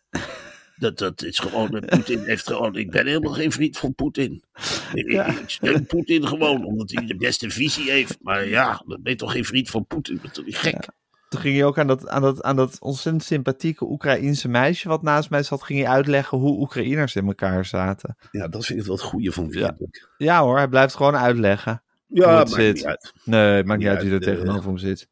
Dat, 0.76 0.98
dat 0.98 1.22
is 1.22 1.38
gewoon, 1.38 1.84
Poetin 1.86 2.20
heeft 2.30 2.46
gewoon, 2.46 2.76
ik 2.76 2.90
ben 2.90 3.06
helemaal 3.06 3.32
geen 3.32 3.52
vriend 3.52 3.78
van 3.78 3.94
Poetin. 3.94 4.42
Ik, 4.92 5.10
Ja. 5.12 5.26
ik 5.26 5.42
steun 5.50 5.86
Poetin 5.92 6.26
gewoon, 6.26 6.64
omdat 6.64 6.90
hij 6.90 7.06
de 7.06 7.16
beste 7.16 7.50
visie 7.50 7.90
heeft. 7.90 8.18
Maar 8.20 8.48
ja, 8.48 8.82
dan 8.86 9.02
ben 9.02 9.12
je 9.12 9.18
toch 9.18 9.32
geen 9.32 9.44
vriend 9.44 9.70
van 9.70 9.86
Poetin, 9.86 10.16
dat 10.16 10.24
is 10.24 10.32
toch 10.32 10.44
niet 10.44 10.56
gek? 10.56 10.88
Toen 11.28 11.40
ging 11.40 11.56
je 11.56 11.64
ook 11.64 11.78
aan 11.78 11.86
dat, 11.86 12.08
aan, 12.08 12.22
dat, 12.22 12.42
aan 12.42 12.56
dat 12.56 12.76
ontzettend 12.80 13.24
sympathieke 13.24 13.84
Oekraïense 13.84 14.48
meisje 14.48 14.88
wat 14.88 15.02
naast 15.02 15.30
mij 15.30 15.42
zat, 15.42 15.62
ging 15.62 15.78
je 15.78 15.88
uitleggen 15.88 16.38
hoe 16.38 16.58
Oekraïners 16.60 17.16
in 17.16 17.26
elkaar 17.26 17.64
zaten. 17.64 18.16
Ja, 18.30 18.48
dat 18.48 18.66
vind 18.66 18.78
ik 18.80 18.86
wel 18.86 18.94
het 18.94 19.04
goede 19.04 19.32
van 19.32 19.46
Ja. 19.50 19.76
Ja 20.16 20.40
hoor, 20.42 20.56
hij 20.56 20.68
blijft 20.68 20.94
gewoon 20.94 21.16
uitleggen. 21.16 21.82
Ja, 22.06 22.26
maakt 22.34 22.50
zit. 22.50 22.74
niet 22.74 22.84
uit. 22.86 23.12
Nee, 23.24 23.40
het 23.56 23.66
maakt 23.66 23.80
niet 23.80 23.88
uit 23.88 24.02
wie 24.02 24.12
er 24.12 24.20
eh, 24.20 24.34
tegenover 24.34 24.66
hem 24.68 24.78
zit. 24.78 25.08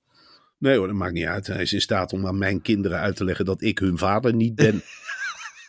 Nee 0.60 0.76
hoor, 0.76 0.86
dat 0.86 0.96
maakt 0.96 1.12
niet 1.12 1.26
uit. 1.26 1.46
Hij 1.46 1.62
is 1.62 1.72
in 1.72 1.80
staat 1.80 2.12
om 2.12 2.26
aan 2.26 2.38
mijn 2.38 2.62
kinderen 2.62 2.98
uit 2.98 3.16
te 3.16 3.24
leggen 3.24 3.44
dat 3.44 3.62
ik 3.62 3.78
hun 3.78 3.98
vader 3.98 4.34
niet 4.34 4.54
ben. 4.54 4.82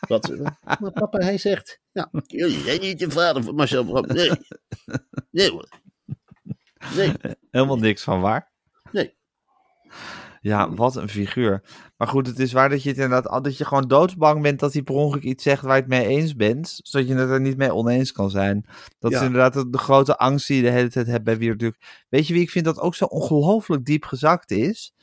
Wat, 0.08 0.30
eh, 0.30 0.46
maar 0.80 0.92
papa, 0.92 1.18
hij 1.18 1.38
zegt, 1.38 1.80
ja, 1.92 2.08
jullie 2.26 2.60
zijn 2.60 2.80
niet 2.80 2.98
de 2.98 3.10
vader 3.10 3.42
van 3.42 3.54
Marcel. 3.54 4.02
Nee. 4.02 4.30
Nee 5.30 5.50
hoor. 5.50 5.68
Nee. 6.96 7.12
Helemaal 7.50 7.78
niks 7.78 8.02
van 8.02 8.20
waar. 8.20 8.52
Nee. 8.90 9.16
Ja, 10.42 10.74
wat 10.74 10.96
een 10.96 11.08
figuur. 11.08 11.62
Maar 11.96 12.08
goed, 12.08 12.26
het 12.26 12.38
is 12.38 12.52
waar 12.52 12.68
dat 12.68 12.82
je 12.82 12.88
het 12.88 12.98
inderdaad 12.98 13.44
dat 13.44 13.58
je 13.58 13.64
gewoon 13.64 13.88
doodsbang 13.88 14.42
bent 14.42 14.60
dat 14.60 14.72
hij 14.72 14.82
per 14.82 14.94
ongeluk 14.94 15.22
iets 15.22 15.42
zegt 15.42 15.62
waar 15.62 15.74
je 15.76 15.80
het 15.80 15.90
mee 15.90 16.06
eens 16.06 16.36
bent, 16.36 16.80
zodat 16.82 17.08
je 17.08 17.14
het 17.14 17.30
er 17.30 17.40
niet 17.40 17.56
mee 17.56 17.74
oneens 17.74 18.12
kan 18.12 18.30
zijn. 18.30 18.64
Dat 18.98 19.12
is 19.12 19.20
inderdaad 19.22 19.52
de, 19.52 19.70
de 19.70 19.78
grote 19.78 20.18
angst 20.18 20.46
die 20.46 20.56
je 20.56 20.62
de 20.62 20.70
hele 20.70 20.88
tijd 20.90 21.06
hebt 21.06 21.24
bij 21.24 21.38
Wierduk. 21.38 22.04
Weet 22.08 22.26
je 22.26 22.32
wie 22.32 22.42
ik 22.42 22.50
vind 22.50 22.64
dat 22.64 22.78
ook 22.80 22.94
zo 22.94 23.04
ongelooflijk 23.04 23.84
diep 23.84 24.04
gezakt 24.04 24.50
is? 24.50 24.94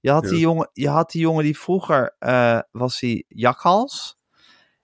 Je 0.00 0.10
had, 0.10 0.24
Ja. 0.24 0.30
die, 0.30 0.38
jongen, 0.38 0.70
je 0.72 0.88
had 0.88 1.10
die 1.10 1.20
jongen 1.20 1.44
die 1.44 1.58
vroeger 1.58 2.14
eh, 2.18 2.58
was 2.72 3.00
hij 3.00 3.24
jakhals. 3.28 4.18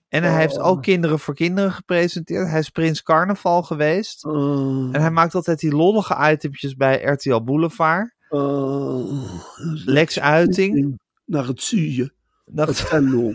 En 0.09 0.23
hij 0.23 0.40
heeft 0.40 0.59
Oh. 0.59 0.67
ook 0.67 0.83
Kinderen 0.83 1.19
voor 1.19 1.35
Kinderen 1.35 1.73
gepresenteerd. 1.73 2.49
Hij 2.49 2.59
is 2.59 2.71
Prins 2.71 3.02
Carnaval 3.02 3.62
geweest. 3.62 4.25
Oh, 4.25 4.88
En 4.93 5.00
hij 5.00 5.11
maakt 5.11 5.35
altijd 5.35 5.58
die 5.61 5.75
lollige 5.76 6.30
itempjes 6.32 6.75
bij 6.75 7.02
RTL 7.02 7.43
Boulevard. 7.43 8.15
Oh, 8.30 9.43
Lex 9.84 10.21
Uiting. 10.21 10.99
Naar 11.25 11.47
het 11.47 11.62
zuien. 11.62 12.12
Dat, 12.45 12.69
Het 12.69 12.80
venlo. 12.80 13.34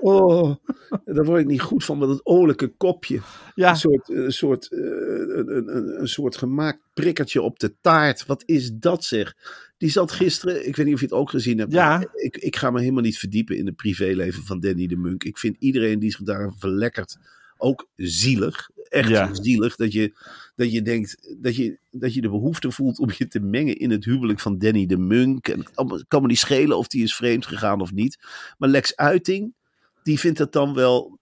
Oh, 0.00 0.56
daar 1.04 1.24
word 1.24 1.40
ik 1.40 1.46
niet 1.46 1.60
goed 1.60 1.84
van 1.84 1.98
met 1.98 2.08
dat 2.08 2.26
olijke 2.26 2.68
kopje. 2.76 3.20
ja, 3.54 3.70
Een 3.70 3.76
soort, 3.76 4.08
een, 4.08 4.32
soort, 4.32 4.72
eh, 4.72 4.80
een, 4.80 5.56
een, 5.56 6.00
een, 6.00 6.08
soort 6.08 6.36
gemaakt 6.36 6.80
prikkertje 6.94 7.42
op 7.42 7.58
de 7.58 7.74
taart. 7.80 8.26
Wat 8.26 8.42
is 8.46 8.72
dat 8.72 9.04
zeg? 9.04 9.34
Die 9.76 9.90
zat 9.90 10.12
gisteren, 10.12 10.66
ik 10.66 10.76
weet 10.76 10.86
niet 10.86 10.94
of 10.94 11.00
je 11.00 11.06
het 11.06 11.14
ook 11.14 11.30
gezien 11.30 11.58
hebt. 11.58 11.72
Ja. 11.72 12.06
Ik, 12.14 12.36
ik 12.36 12.56
ga 12.56 12.70
me 12.70 12.80
helemaal 12.80 13.02
niet 13.02 13.18
verdiepen 13.18 13.56
in 13.56 13.66
het 13.66 13.76
privéleven 13.76 14.42
van 14.42 14.60
Danny 14.60 14.86
de 14.86 14.96
Munk. 14.96 15.24
Ik 15.24 15.38
vind 15.38 15.56
iedereen 15.58 15.98
die 15.98 16.10
zich 16.10 16.22
daar 16.22 16.52
verlekkert 16.58 17.16
ook 17.56 17.88
zielig. 17.96 18.70
Echt 18.94 19.08
Ja. 19.08 19.34
zielig. 19.34 19.76
Dat 19.76 19.92
je, 19.92 20.12
dat 20.56 20.72
je 20.72 20.82
denkt 20.82 21.36
dat 21.40 21.56
je, 21.56 21.78
dat 21.90 22.14
je 22.14 22.20
de 22.20 22.28
behoefte 22.30 22.70
voelt 22.70 22.98
om 22.98 23.10
je 23.16 23.26
te 23.28 23.40
mengen 23.40 23.76
in 23.78 23.90
het 23.90 24.04
huwelijk 24.04 24.40
van 24.40 24.58
Danny 24.58 24.86
de 24.86 24.98
Munk. 24.98 25.48
En 25.48 25.58
het 25.58 26.04
kan- 26.08 26.22
me 26.22 26.28
niet 26.28 26.38
schelen 26.38 26.78
of 26.78 26.86
die 26.88 27.02
is 27.02 27.14
vreemd 27.16 27.46
gegaan 27.46 27.80
of 27.80 27.92
niet. 27.92 28.18
Maar 28.58 28.68
Lex 28.68 28.96
Uiting, 28.96 29.54
die 30.02 30.18
vindt 30.18 30.38
het 30.38 30.52
dan 30.52 30.74
wel 30.74 31.18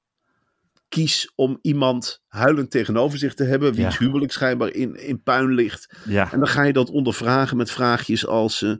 kies 0.89 1.33
om 1.35 1.59
iemand 1.63 2.21
huilend 2.29 2.71
tegenover 2.71 3.19
zich 3.19 3.35
te 3.35 3.45
hebben, 3.45 3.75
wiens 3.75 3.99
Ja. 3.99 4.05
huwelijk 4.05 4.33
schijnbaar 4.33 4.73
in, 4.75 4.97
in 5.07 5.23
puin 5.23 5.55
ligt. 5.55 5.95
ja. 6.07 6.33
En 6.33 6.39
dan 6.39 6.49
ga 6.49 6.63
je 6.63 6.73
dat 6.73 6.91
ondervragen 6.91 7.57
met 7.57 7.71
vraagjes 7.71 8.27
als, 8.27 8.63
eh, 8.63 8.75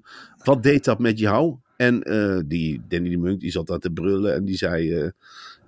wat 0.45 0.63
deed 0.63 0.85
dat 0.85 0.99
met 0.99 1.19
jou? 1.19 1.57
En 1.77 2.03
eh, 2.03 2.41
die 2.47 2.81
Danny 2.89 3.09
de 3.11 3.17
Munk, 3.17 3.41
die 3.41 3.51
zat 3.51 3.67
daar 3.67 3.79
te 3.79 3.91
brullen 3.91 4.35
en 4.35 4.45
die 4.45 4.57
zei 4.57 4.93
eh, 4.95 5.11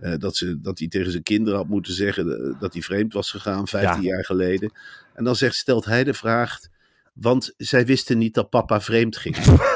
eh, 0.00 0.12
dat, 0.18 0.36
ze, 0.36 0.60
dat 0.60 0.78
hij 0.78 0.88
tegen 0.88 1.10
zijn 1.10 1.22
kinderen 1.22 1.58
had 1.58 1.68
moeten 1.68 1.92
zeggen 1.92 2.32
eh, 2.54 2.60
dat 2.60 2.72
hij 2.72 2.82
vreemd 2.82 3.12
was 3.12 3.30
gegaan 3.30 3.68
15 3.68 4.02
Ja. 4.02 4.08
jaar 4.08 4.24
geleden. 4.24 4.72
En 5.14 5.24
dan 5.24 5.36
zegt, 5.36 5.54
stelt 5.54 5.84
hij 5.84 6.04
de 6.04 6.14
vraag, 6.14 6.58
want 7.14 7.54
zij 7.56 7.86
wisten 7.86 8.18
niet 8.18 8.34
dat 8.34 8.50
papa 8.50 8.80
vreemd 8.80 9.16
ging. 9.16 9.36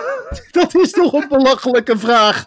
Dat 0.51 0.75
is 0.75 0.91
toch 0.91 1.13
een 1.13 1.29
belachelijke 1.29 1.99
vraag. 1.99 2.47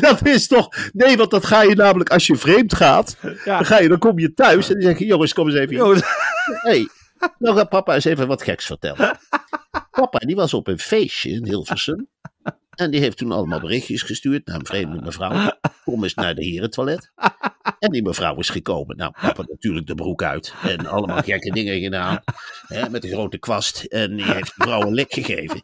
Dat 0.00 0.26
is 0.26 0.46
toch. 0.46 0.68
Nee, 0.92 1.16
want 1.16 1.30
dat 1.30 1.44
ga 1.46 1.62
je 1.62 1.74
namelijk 1.74 2.10
als 2.10 2.26
je 2.26 2.36
vreemd 2.36 2.74
gaat. 2.74 3.16
Ja. 3.22 3.56
Dan, 3.56 3.66
ga 3.66 3.78
je, 3.80 3.88
dan 3.88 3.98
kom 3.98 4.18
je 4.18 4.34
thuis 4.34 4.68
en 4.68 4.74
dan 4.74 4.82
zeg 4.82 4.98
je: 4.98 5.04
Jongens, 5.06 5.32
kom 5.32 5.46
eens 5.48 5.56
even. 5.58 5.84
hier. 5.84 6.04
Hey, 6.60 6.88
nou 7.38 7.56
gaat 7.56 7.68
papa 7.68 7.94
eens 7.94 8.04
even 8.04 8.26
wat 8.26 8.42
geks 8.42 8.66
vertellen. 8.66 9.18
Papa, 9.90 10.18
die 10.18 10.36
was 10.36 10.54
op 10.54 10.66
een 10.66 10.78
feestje 10.78 11.30
in 11.30 11.44
Hilversum. 11.44 12.08
En 12.76 12.90
die 12.90 13.00
heeft 13.00 13.16
toen 13.16 13.32
allemaal 13.32 13.60
berichtjes 13.60 14.02
gestuurd 14.02 14.46
naar 14.46 14.56
een 14.56 14.66
vreemde 14.66 15.00
mevrouw. 15.02 15.50
Kom 15.84 16.02
eens 16.02 16.14
naar 16.14 16.34
de 16.34 16.44
herentoilet. 16.44 17.12
En 17.78 17.90
die 17.90 18.02
mevrouw 18.02 18.36
is 18.36 18.48
gekomen. 18.48 18.96
Nou, 18.96 19.12
papa 19.20 19.44
natuurlijk 19.48 19.86
de 19.86 19.94
broek 19.94 20.22
uit. 20.22 20.54
En 20.62 20.86
allemaal 20.86 21.22
gekke 21.22 21.50
dingen 21.50 21.80
gedaan. 21.80 22.22
Hè, 22.66 22.90
met 22.90 23.04
een 23.04 23.10
grote 23.10 23.38
kwast. 23.38 23.84
En 23.84 24.16
die 24.16 24.24
heeft 24.24 24.52
de 24.56 24.64
vrouw 24.64 24.80
een 24.80 24.94
lek 24.94 25.12
gegeven. 25.12 25.62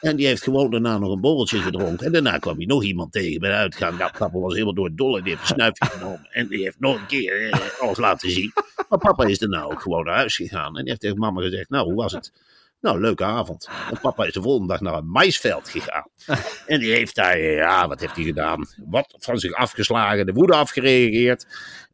En 0.00 0.16
die 0.16 0.26
heeft 0.26 0.42
gewoon 0.42 0.70
daarna 0.70 0.98
nog 0.98 1.12
een 1.12 1.20
borreltje 1.20 1.58
gedronken. 1.58 2.06
En 2.06 2.12
daarna 2.12 2.38
kwam 2.38 2.56
hij 2.56 2.66
nog 2.66 2.82
iemand 2.82 3.12
tegen 3.12 3.40
bij 3.40 3.50
de 3.50 3.56
uitgang. 3.56 3.98
Nou, 3.98 4.10
papa 4.18 4.38
was 4.38 4.52
helemaal 4.52 4.74
door 4.74 4.86
het 4.86 4.96
dolle. 4.96 5.22
Die 5.22 5.30
heeft 5.30 5.42
een 5.42 5.54
snuifje 5.54 5.84
genomen. 5.84 6.28
En 6.30 6.48
die 6.48 6.62
heeft 6.62 6.80
nog 6.80 6.96
een 6.96 7.06
keer 7.06 7.50
eh, 7.50 7.80
alles 7.80 7.98
laten 7.98 8.30
zien. 8.30 8.52
Maar 8.88 8.98
papa 8.98 9.24
is 9.24 9.38
daarna 9.38 9.62
ook 9.62 9.82
gewoon 9.82 10.04
naar 10.04 10.16
huis 10.16 10.36
gegaan. 10.36 10.76
En 10.76 10.80
die 10.80 10.88
heeft 10.88 11.00
tegen 11.00 11.18
mama 11.18 11.40
gezegd, 11.40 11.70
nou, 11.70 11.84
hoe 11.84 11.94
was 11.94 12.12
het? 12.12 12.32
Nou, 12.82 13.00
leuke 13.00 13.24
avond. 13.24 13.68
En 13.90 14.00
papa 14.00 14.24
is 14.24 14.32
de 14.32 14.42
volgende 14.42 14.68
dag 14.68 14.80
naar 14.80 14.94
een 14.94 15.10
maisveld 15.10 15.68
gegaan. 15.68 16.08
En 16.66 16.80
die 16.80 16.92
heeft 16.92 17.14
daar, 17.14 17.40
ja, 17.40 17.88
wat 17.88 18.00
heeft 18.00 18.16
hij 18.16 18.24
gedaan? 18.24 18.66
Wat 18.76 19.14
van 19.18 19.38
zich 19.38 19.52
afgeslagen, 19.52 20.26
de 20.26 20.32
woede 20.32 20.54
afgereageerd. 20.54 21.46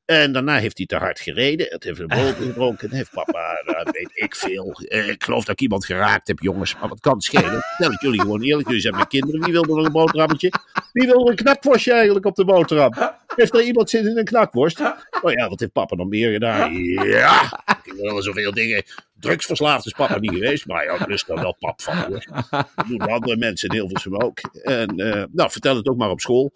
En 0.08 0.32
daarna 0.32 0.56
heeft 0.58 0.76
hij 0.76 0.86
te 0.86 0.96
hard 0.96 1.20
gereden. 1.20 1.66
Het 1.68 1.84
heeft 1.84 1.98
een 1.98 2.06
brood 2.06 2.34
gedronken. 2.34 2.90
En 2.90 2.96
heeft 2.96 3.10
papa, 3.10 3.62
nou, 3.66 3.84
weet 3.98 4.10
ik 4.12 4.36
veel. 4.36 4.72
Eh, 4.88 5.08
ik 5.08 5.24
geloof 5.24 5.44
dat 5.44 5.54
ik 5.54 5.60
iemand 5.60 5.84
geraakt 5.84 6.28
heb, 6.28 6.38
jongens. 6.38 6.76
Maar 6.78 6.88
wat 6.88 7.00
kan 7.00 7.20
schelen? 7.20 7.62
Stel 7.74 7.90
het 7.90 8.00
jullie 8.00 8.20
gewoon 8.20 8.42
eerlijk. 8.42 8.66
Jullie 8.66 8.82
zijn 8.82 8.94
mijn 8.94 9.06
kinderen. 9.06 9.40
Wie 9.40 9.52
wil 9.52 9.62
er 9.62 9.84
een 9.84 9.92
boterhammetje? 9.92 10.52
Wie 10.92 11.06
wil 11.06 11.24
er 11.24 11.30
een 11.30 11.36
knakworstje 11.36 11.92
eigenlijk 11.92 12.26
op 12.26 12.34
de 12.34 12.44
boterham? 12.44 12.92
Heeft 13.36 13.54
er 13.54 13.62
iemand 13.62 13.90
zin 13.90 14.06
in 14.06 14.18
een 14.18 14.24
knakworst? 14.24 14.80
Oh 15.22 15.32
ja, 15.32 15.48
wat 15.48 15.60
heeft 15.60 15.72
papa 15.72 15.94
nog 15.94 16.08
meer 16.08 16.32
gedaan? 16.32 16.74
Ja, 16.74 17.62
ik 17.82 17.92
wil 17.92 18.12
wel 18.12 18.22
zoveel 18.22 18.52
dingen. 18.52 18.82
Drugsverslaafd 19.20 19.86
is 19.86 19.92
papa 19.92 20.18
niet 20.18 20.32
geweest. 20.32 20.66
Maar 20.66 20.84
ja, 20.84 20.98
er 20.98 21.10
is 21.10 21.26
wel 21.26 21.56
pap 21.58 21.82
van 21.82 21.96
hoor. 21.96 22.24
Dat 22.50 22.86
doen 22.88 23.00
andere 23.00 23.36
mensen 23.36 23.68
in 23.68 23.74
Hilversum 23.74 24.16
ook. 24.16 24.38
En 24.62 24.88
eh, 24.96 25.24
nou, 25.32 25.50
vertel 25.50 25.76
het 25.76 25.88
ook 25.88 25.96
maar 25.96 26.10
op 26.10 26.20
school. 26.20 26.52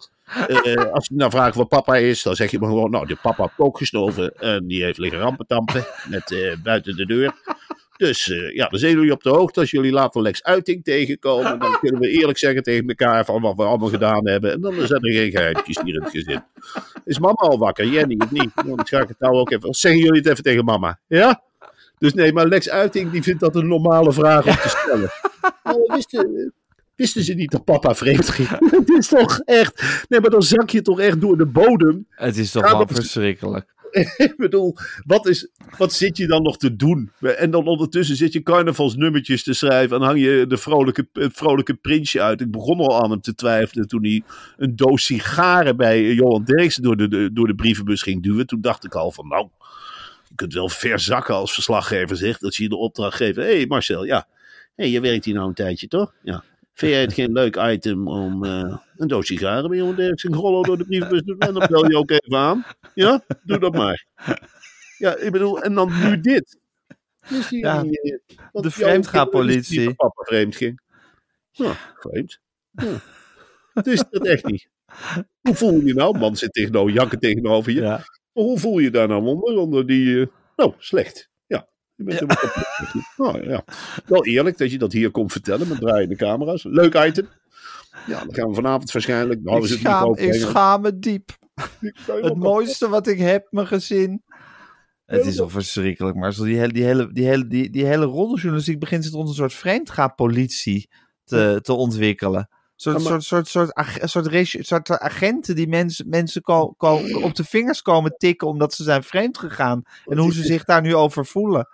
Eh, 0.47 0.91
als 0.91 1.07
je 1.07 1.15
nou 1.15 1.31
vraagt 1.31 1.55
wat 1.55 1.67
papa 1.67 1.95
is, 1.95 2.23
dan 2.23 2.35
zeg 2.35 2.51
je 2.51 2.59
maar 2.59 2.69
gewoon, 2.69 2.91
nou, 2.91 3.07
de 3.07 3.17
papa 3.21 3.43
heeft 3.43 3.59
ook 3.59 3.77
gesnoven 3.77 4.33
en 4.35 4.67
die 4.67 4.83
heeft 4.83 4.97
liggen 4.97 5.19
rampentampen 5.19 5.85
met 6.09 6.31
eh, 6.31 6.55
buiten 6.63 6.95
de 6.95 7.05
deur. 7.05 7.33
Dus 7.97 8.29
eh, 8.29 8.55
ja, 8.55 8.67
dan 8.67 8.79
zijn 8.79 8.93
jullie 8.93 9.11
op 9.11 9.23
de 9.23 9.29
hoogte. 9.29 9.59
Als 9.59 9.71
jullie 9.71 9.91
later 9.91 10.21
Lex 10.21 10.43
Uiting 10.43 10.83
tegenkomen, 10.83 11.59
dan 11.59 11.79
kunnen 11.79 12.01
we 12.01 12.09
eerlijk 12.09 12.37
zeggen 12.37 12.63
tegen 12.63 12.87
elkaar 12.87 13.25
van 13.25 13.41
wat 13.41 13.55
we 13.55 13.63
allemaal 13.63 13.89
gedaan 13.89 14.27
hebben. 14.27 14.51
En 14.51 14.61
dan 14.61 14.73
zijn 14.73 15.03
er 15.03 15.13
geen 15.13 15.31
geheimtjes 15.31 15.81
hier 15.83 15.95
in 15.95 16.03
het 16.03 16.11
gezin. 16.11 16.43
Is 17.05 17.19
mama 17.19 17.33
al 17.33 17.57
wakker? 17.57 17.87
Jenny 17.87 18.15
of 18.19 18.31
niet? 18.31 18.51
Dan 18.55 18.87
ga 18.87 19.01
ik 19.01 19.07
het 19.07 19.19
nou 19.19 19.35
ook 19.35 19.51
even. 19.51 19.73
Zeggen 19.73 20.01
jullie 20.01 20.19
het 20.19 20.29
even 20.29 20.43
tegen 20.43 20.65
mama? 20.65 20.99
Ja? 21.07 21.41
Dus 21.97 22.13
nee, 22.13 22.33
maar 22.33 22.47
Lex 22.47 22.69
Uiting 22.69 23.11
die 23.11 23.23
vindt 23.23 23.39
dat 23.39 23.55
een 23.55 23.67
normale 23.67 24.11
vraag 24.11 24.45
om 24.45 24.55
te 24.55 24.69
stellen. 24.69 25.09
Oh, 25.63 25.93
wisten, 25.95 26.53
wisten 26.95 27.23
ze 27.23 27.33
niet 27.33 27.51
dat 27.51 27.63
papa 27.63 27.95
vreemd 27.95 28.29
ging? 28.29 28.49
Het 28.79 28.89
is 28.89 29.07
toch 29.07 29.39
echt. 29.39 30.03
Nee, 30.09 30.19
maar 30.19 30.29
dan 30.29 30.41
zak 30.43 30.69
je 30.69 30.81
toch 30.81 30.99
echt 30.99 31.21
door 31.21 31.37
de 31.37 31.45
bodem. 31.45 32.05
Het 32.09 32.37
is 32.37 32.51
toch 32.51 32.63
wel 32.71 32.87
verschrikkelijk. 32.87 33.71
Ik 34.17 34.33
bedoel, 34.37 34.77
wat, 35.05 35.27
is, 35.27 35.49
wat 35.77 35.93
zit 35.93 36.17
je 36.17 36.27
dan 36.27 36.41
nog 36.43 36.57
te 36.57 36.75
doen? 36.75 37.11
En 37.19 37.51
dan 37.51 37.67
ondertussen 37.67 38.15
zit 38.15 38.33
je 38.33 38.43
carnavalsnummertjes 38.43 39.43
te 39.43 39.53
schrijven 39.53 39.97
en 39.97 40.03
hang 40.03 40.19
je 40.19 40.45
de 40.47 40.57
vrolijke, 40.57 41.07
het 41.13 41.33
vrolijke 41.33 41.73
prinsje 41.73 42.21
uit. 42.21 42.41
Ik 42.41 42.51
begon 42.51 42.79
al 42.79 43.03
aan 43.03 43.09
hem 43.11 43.21
te 43.21 43.35
twijfelen 43.35 43.87
toen 43.87 44.03
hij 44.03 44.23
een 44.57 44.75
doos 44.75 45.05
sigaren 45.05 45.77
bij 45.77 46.13
Johan 46.13 46.43
Derksen 46.43 46.83
door 46.83 46.97
de, 46.97 47.07
de- 47.07 47.29
door 47.33 47.47
de 47.47 47.55
brievenbus 47.55 48.01
ging 48.01 48.23
duwen. 48.23 48.47
Toen 48.47 48.61
dacht 48.61 48.85
ik 48.85 48.95
al 48.95 49.11
van, 49.11 49.27
nou, 49.27 49.47
je 50.27 50.35
kunt 50.35 50.53
wel 50.53 50.69
verzakken 50.69 51.35
als 51.35 51.53
verslaggever 51.53 52.17
zegt. 52.17 52.41
Dat 52.41 52.55
je 52.55 52.69
de 52.69 52.75
opdracht 52.77 53.15
geeft. 53.17 53.35
Hé 53.35 53.43
hey 53.43 53.65
Marcel, 53.67 54.03
ja, 54.05 54.27
hey, 54.75 54.89
je 54.89 54.99
werkt 55.01 55.25
hier 55.25 55.33
nou 55.33 55.47
een 55.47 55.53
tijdje 55.53 55.87
toch? 55.87 56.13
Ja. 56.23 56.43
Vind 56.73 56.91
jij 56.91 57.01
het 57.01 57.13
geen 57.13 57.31
leuk 57.31 57.55
item 57.55 58.07
om 58.07 58.45
eh, 58.45 58.77
een 58.97 59.07
doos 59.07 59.27
sigaren 59.27 59.69
bij 59.69 59.77
Johan 59.77 59.95
Derksen 59.95 60.33
Grollo 60.33 60.63
door 60.63 60.77
de 60.77 60.85
brievenbus 60.85 61.19
te 61.19 61.25
doen? 61.25 61.39
En 61.39 61.53
dan 61.53 61.67
bel 61.69 61.89
je 61.89 61.97
ook 61.97 62.11
even 62.11 62.37
aan. 62.37 62.65
Ja, 62.93 63.23
doe 63.43 63.59
dat 63.59 63.73
maar. 63.73 64.05
Ja, 64.97 65.15
ik 65.17 65.31
bedoel, 65.31 65.61
en 65.61 65.73
dan 65.73 65.91
nu 66.03 66.19
dit. 66.21 66.59
Dus 67.29 67.47
die, 67.47 67.59
Ja, 67.59 67.81
die, 67.83 68.21
eh, 68.51 68.61
de 68.61 68.71
vreemdgaanpolitie. 68.71 69.93
papa 69.95 70.23
vreemd 70.23 70.55
ging. 70.55 70.81
Ja, 71.51 71.75
vreemd. 71.99 72.39
Ja. 72.71 72.99
Het 73.73 73.87
is 73.87 74.03
dat 74.09 74.25
echt 74.25 74.45
niet. 74.45 74.69
Hoe 75.41 75.55
voel 75.55 75.79
je 75.79 75.85
je 75.85 75.93
nou? 75.93 76.17
Man 76.17 76.35
zit 76.35 76.53
tegenover, 76.53 76.93
janken 76.93 77.19
tegenover 77.19 77.71
je. 77.71 77.81
Ja. 77.81 78.05
Hoe 78.31 78.59
voel 78.59 78.79
je 78.79 78.91
daar 78.91 79.07
nou 79.07 79.25
onder? 79.25 79.57
Onder 79.57 79.87
die, 79.87 80.29
nou, 80.55 80.73
slecht. 80.77 81.29
Ja. 81.95 82.03
Je 82.03 82.03
bent 82.03 82.19
helemaal 82.19 82.37
kapot. 82.37 83.03
Nou, 83.17 83.47
ja. 83.51 83.63
Wel 84.05 84.25
eerlijk 84.25 84.57
dat 84.57 84.71
je 84.71 84.77
dat 84.77 84.91
hier 84.91 85.11
komt 85.11 85.31
vertellen 85.31 85.67
met 85.67 85.79
draaiende 85.79 86.15
camera's. 86.15 86.63
Leuk 86.63 86.93
item. 86.95 87.27
Ja, 88.07 88.19
dan 88.25 88.33
gaan 88.33 88.47
we 88.49 88.55
vanavond 88.55 88.91
waarschijnlijk. 88.91 89.41
Nou, 89.43 89.57
ik, 89.57 89.63
is 89.63 89.69
het 89.69 89.79
schaam, 89.79 90.15
ik 90.15 90.33
schaam 90.33 90.81
me 90.81 90.99
diep. 90.99 91.29
Het 92.05 92.35
mooiste 92.35 92.89
wat 92.89 93.07
ik 93.07 93.19
heb, 93.19 93.47
mijn 93.49 93.67
gezin. 93.67 94.23
Het 95.05 95.25
is 95.25 95.35
toch 95.35 95.51
verschrikkelijk, 95.51 96.15
maar 96.17 96.33
die 96.35 96.57
hele, 96.57 96.73
die 96.73 96.83
hele, 96.83 97.11
die 97.13 97.25
hele, 97.25 97.47
die, 97.47 97.69
die 97.69 97.85
hele 97.85 98.05
roddeljournalistiek 98.05 98.79
begint 98.79 99.03
zich 99.03 99.13
tot 99.13 99.27
een 99.27 99.33
soort 99.33 99.53
vreemdgaanpolitie 99.53 100.89
te, 101.23 101.59
te 101.61 101.73
ontwikkelen. 101.73 102.49
Soort, 102.75 103.03
Ja, 103.03 103.09
maar- 103.09 103.21
soort, 103.21 103.47
soort, 103.47 103.69
soort, 103.71 104.55
soort, 104.65 104.67
soort 104.87 104.99
agenten 104.99 105.55
die 105.55 105.67
mensen, 105.67 106.09
mensen 106.09 106.41
ko, 106.41 106.73
ko- 106.77 107.01
op 107.21 107.35
de 107.35 107.43
vingers 107.43 107.81
komen 107.81 108.15
tikken 108.17 108.47
omdat 108.47 108.73
ze 108.73 108.83
zijn 108.83 109.03
vreemd 109.03 109.37
gegaan. 109.37 109.81
En 110.05 110.17
hoe 110.17 110.33
ze 110.33 110.43
zich 110.43 110.63
daar 110.63 110.81
nu 110.81 110.95
over 110.95 111.25
voelen. 111.25 111.67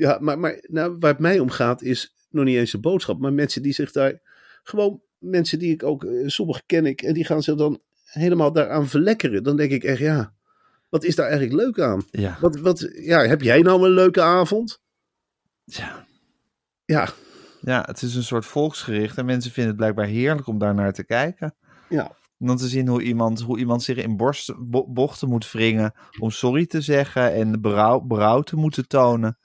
Ja, 0.00 0.18
maar, 0.20 0.38
maar 0.38 0.64
nou, 0.68 0.96
waar 0.98 1.10
het 1.10 1.20
mij 1.20 1.38
om 1.38 1.50
gaat 1.50 1.82
is 1.82 2.14
nog 2.30 2.44
niet 2.44 2.56
eens 2.56 2.70
de 2.70 2.78
boodschap. 2.78 3.18
Maar 3.18 3.32
mensen 3.32 3.62
die 3.62 3.72
zich 3.72 3.92
daar. 3.92 4.20
Gewoon 4.62 5.00
mensen 5.18 5.58
die 5.58 5.72
ik 5.72 5.82
ook. 5.82 6.04
eh, 6.04 6.28
Sommigen 6.28 6.62
ken 6.66 6.86
ik. 6.86 7.02
En 7.02 7.14
die 7.14 7.24
gaan 7.24 7.42
zich 7.42 7.54
dan 7.54 7.80
helemaal 8.04 8.52
daaraan 8.52 8.88
verlekkeren. 8.88 9.42
Dan 9.42 9.56
denk 9.56 9.70
ik 9.70 9.84
echt, 9.84 9.98
ja. 9.98 10.32
Wat 10.88 11.04
is 11.04 11.14
daar 11.16 11.28
eigenlijk 11.28 11.62
leuk 11.62 11.80
aan? 11.80 12.02
Ja. 12.10 12.38
Wat, 12.40 12.56
wat, 12.58 12.88
ja, 12.92 13.24
heb 13.26 13.42
jij 13.42 13.60
nou 13.60 13.84
een 13.84 13.90
leuke 13.90 14.22
avond? 14.22 14.80
Ja. 15.64 16.06
Ja, 16.84 17.08
ja, 17.60 17.82
het 17.86 18.02
is 18.02 18.14
een 18.14 18.22
soort 18.22 18.46
volksgericht 18.46 19.18
en 19.18 19.24
mensen 19.24 19.50
vinden 19.50 19.72
het 19.72 19.80
blijkbaar 19.80 20.06
heerlijk 20.06 20.46
om 20.46 20.58
daar 20.58 20.74
naar 20.74 20.92
te 20.92 21.04
kijken. 21.04 21.54
ja. 21.88 22.18
Om 22.38 22.46
dan 22.46 22.56
te 22.56 22.68
zien 22.68 22.88
hoe 22.88 23.02
iemand, 23.02 23.40
hoe 23.40 23.58
iemand 23.58 23.82
zich 23.82 23.96
in 23.96 24.16
borst, 24.16 24.52
bo- 24.58 24.86
bochten 24.88 25.28
moet 25.28 25.52
wringen 25.52 25.92
om 26.18 26.30
sorry 26.30 26.66
te 26.66 26.80
zeggen 26.80 27.32
en 27.32 27.60
berouw, 27.60 28.00
berouw 28.00 28.40
te 28.42 28.56
moeten 28.56 28.88
tonen. 28.88 29.38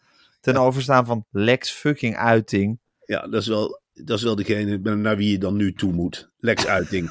Ten 0.46 0.58
overstaan 0.58 1.06
van 1.06 1.26
Lex 1.30 1.72
fucking 1.72 2.16
uiting. 2.18 2.80
ja 3.06 3.28
dat, 3.28 3.42
is 3.42 3.48
wel, 3.48 3.82
dat 3.94 4.18
is 4.18 4.24
wel 4.24 4.36
degene 4.36 4.96
naar 4.96 5.18
wie 5.18 5.32
je 5.32 5.38
dan 5.38 5.56
nu 5.56 5.74
toe 5.74 5.92
moet. 5.92 6.32
Lex 6.38 6.68
Uiting. 6.78 7.10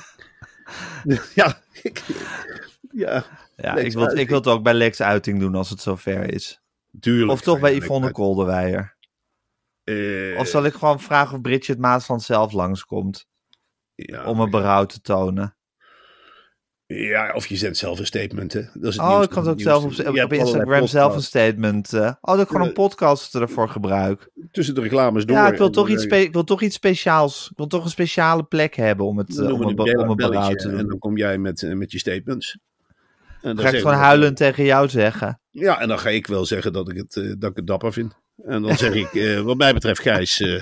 ja, 1.35 1.61
ik, 1.83 2.03
ja, 2.92 3.25
Ja, 3.57 3.75
Lex 3.75 3.87
ik 3.87 3.92
wil, 3.92 4.16
ik 4.16 4.29
wil 4.29 4.38
het 4.38 4.47
ook 4.47 4.62
bij 4.62 4.75
Lex 4.75 5.01
uiting 5.01 5.40
doen 5.40 5.55
als 5.55 5.70
het 5.70 5.81
zover 5.81 6.33
is. 6.33 6.61
tuurlijk. 7.01 7.31
Of 7.33 7.40
toch 7.40 7.61
bij 7.61 7.75
Yvonne. 7.75 8.12
Kolderweijer. 8.12 8.97
Eh, 9.85 10.38
Of 10.38 10.47
zal 10.47 10.64
ik 10.64 10.75
gewoon 10.75 11.01
vragen 11.01 11.35
of 11.37 11.40
Bridget 11.40 11.79
Maasland 11.79 12.23
zelf 12.23 12.53
langskomt 12.53 13.27
ja, 13.94 14.25
om 14.25 14.40
een 14.40 14.51
berouw 14.51 14.85
te 14.87 15.01
tonen? 15.01 15.57
Ja, 16.96 17.33
of 17.35 17.46
je 17.46 17.57
zet 17.57 17.76
zelf 17.78 17.98
een 17.98 18.07
statement, 18.07 18.52
hè. 18.52 18.61
Dat 18.74 18.90
is 18.92 18.96
het 18.96 19.07
Oh, 19.07 19.22
ik 19.22 19.28
kan 19.30 19.42
het 19.42 19.52
ook 19.52 19.61
zelf 19.61 19.85
op, 19.85 20.33
Instagram 20.33 20.87
zelf 20.87 21.14
een 21.14 21.22
statement. 21.22 21.92
eh 21.92 22.00
oh, 22.20 22.33
dat 22.35 22.40
ik 22.40 22.48
gewoon 22.48 22.66
een 22.66 22.72
podcast 22.72 23.35
ervoor 23.35 23.68
gebruik. 23.68 24.30
Tussen 24.50 24.74
de 24.74 24.80
reclames 24.80 25.26
door. 25.26 25.37
Ja, 25.37 25.50
ik 25.52 25.59
wil, 25.59 25.66
En 25.66 25.72
toch 25.72 25.88
iets 25.88 26.02
eh, 26.02 26.09
spe- 26.09 26.22
ik 26.22 26.33
wil 26.33 26.44
toch 26.44 26.62
iets 26.62 26.74
speciaals. 26.74 27.48
Ik 27.50 27.57
wil 27.57 27.66
toch 27.66 27.85
een 27.85 27.90
speciale 27.90 28.42
plek 28.42 28.74
hebben 28.74 29.07
om 29.07 29.18
het, 29.18 29.38
eh, 29.38 29.44
om 29.52 29.61
een, 29.62 30.09
om 30.09 30.16
belletje 30.16 30.54
te 30.57 30.68
En 30.68 30.76
doen. 30.76 30.88
dan 30.88 30.98
kom 30.98 31.16
jij 31.16 31.38
met, 31.38 31.62
met 31.74 31.92
je 31.92 31.98
statements. 31.98 32.59
En 33.42 33.57
dan 33.57 33.64
ga 33.64 33.70
ik 33.70 33.78
gewoon 33.80 33.96
huilend 33.96 34.37
tegen 34.37 34.64
jou 34.64 34.88
zeggen. 34.88 35.40
Ja, 35.50 35.80
en 35.80 35.88
dan 35.88 35.98
ga 35.98 36.09
ik 36.09 36.26
wel 36.26 36.44
zeggen 36.44 36.72
dat 36.72 36.88
ik 36.90 36.96
het, 36.96 37.35
dat 37.40 37.50
ik 37.50 37.57
het 37.57 37.66
dapper 37.66 37.92
vind. 37.92 38.16
En 38.42 38.62
dan 38.62 38.77
zeg 38.77 38.92
ik, 38.94 39.14
eh, 39.14 39.40
wat 39.40 39.57
mij 39.57 39.73
betreft, 39.75 40.01
Gijs, 40.01 40.40
eh, 40.40 40.61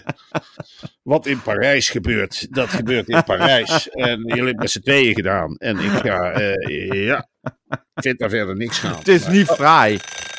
wat 1.02 1.26
in 1.26 1.42
Parijs 1.42 1.90
gebeurt, 1.90 2.54
dat 2.54 2.68
gebeurt 2.68 3.08
in 3.08 3.24
Parijs. 3.24 3.88
En 3.90 4.18
jullie 4.18 4.34
hebben 4.36 4.54
met 4.56 4.70
z'n 4.70 4.80
tweeën 4.80 5.14
gedaan. 5.14 5.56
En 5.56 5.78
ik 5.78 5.90
ga, 5.90 6.30
eh, 6.32 7.04
ja, 7.06 7.28
ik 7.70 8.02
vind 8.02 8.18
daar 8.18 8.30
verder 8.30 8.56
niks 8.56 8.78
van. 8.78 8.90
Het 8.90 9.08
is 9.08 9.22
Maar- 9.24 9.32
niet 9.32 9.46
fraai. 9.46 9.92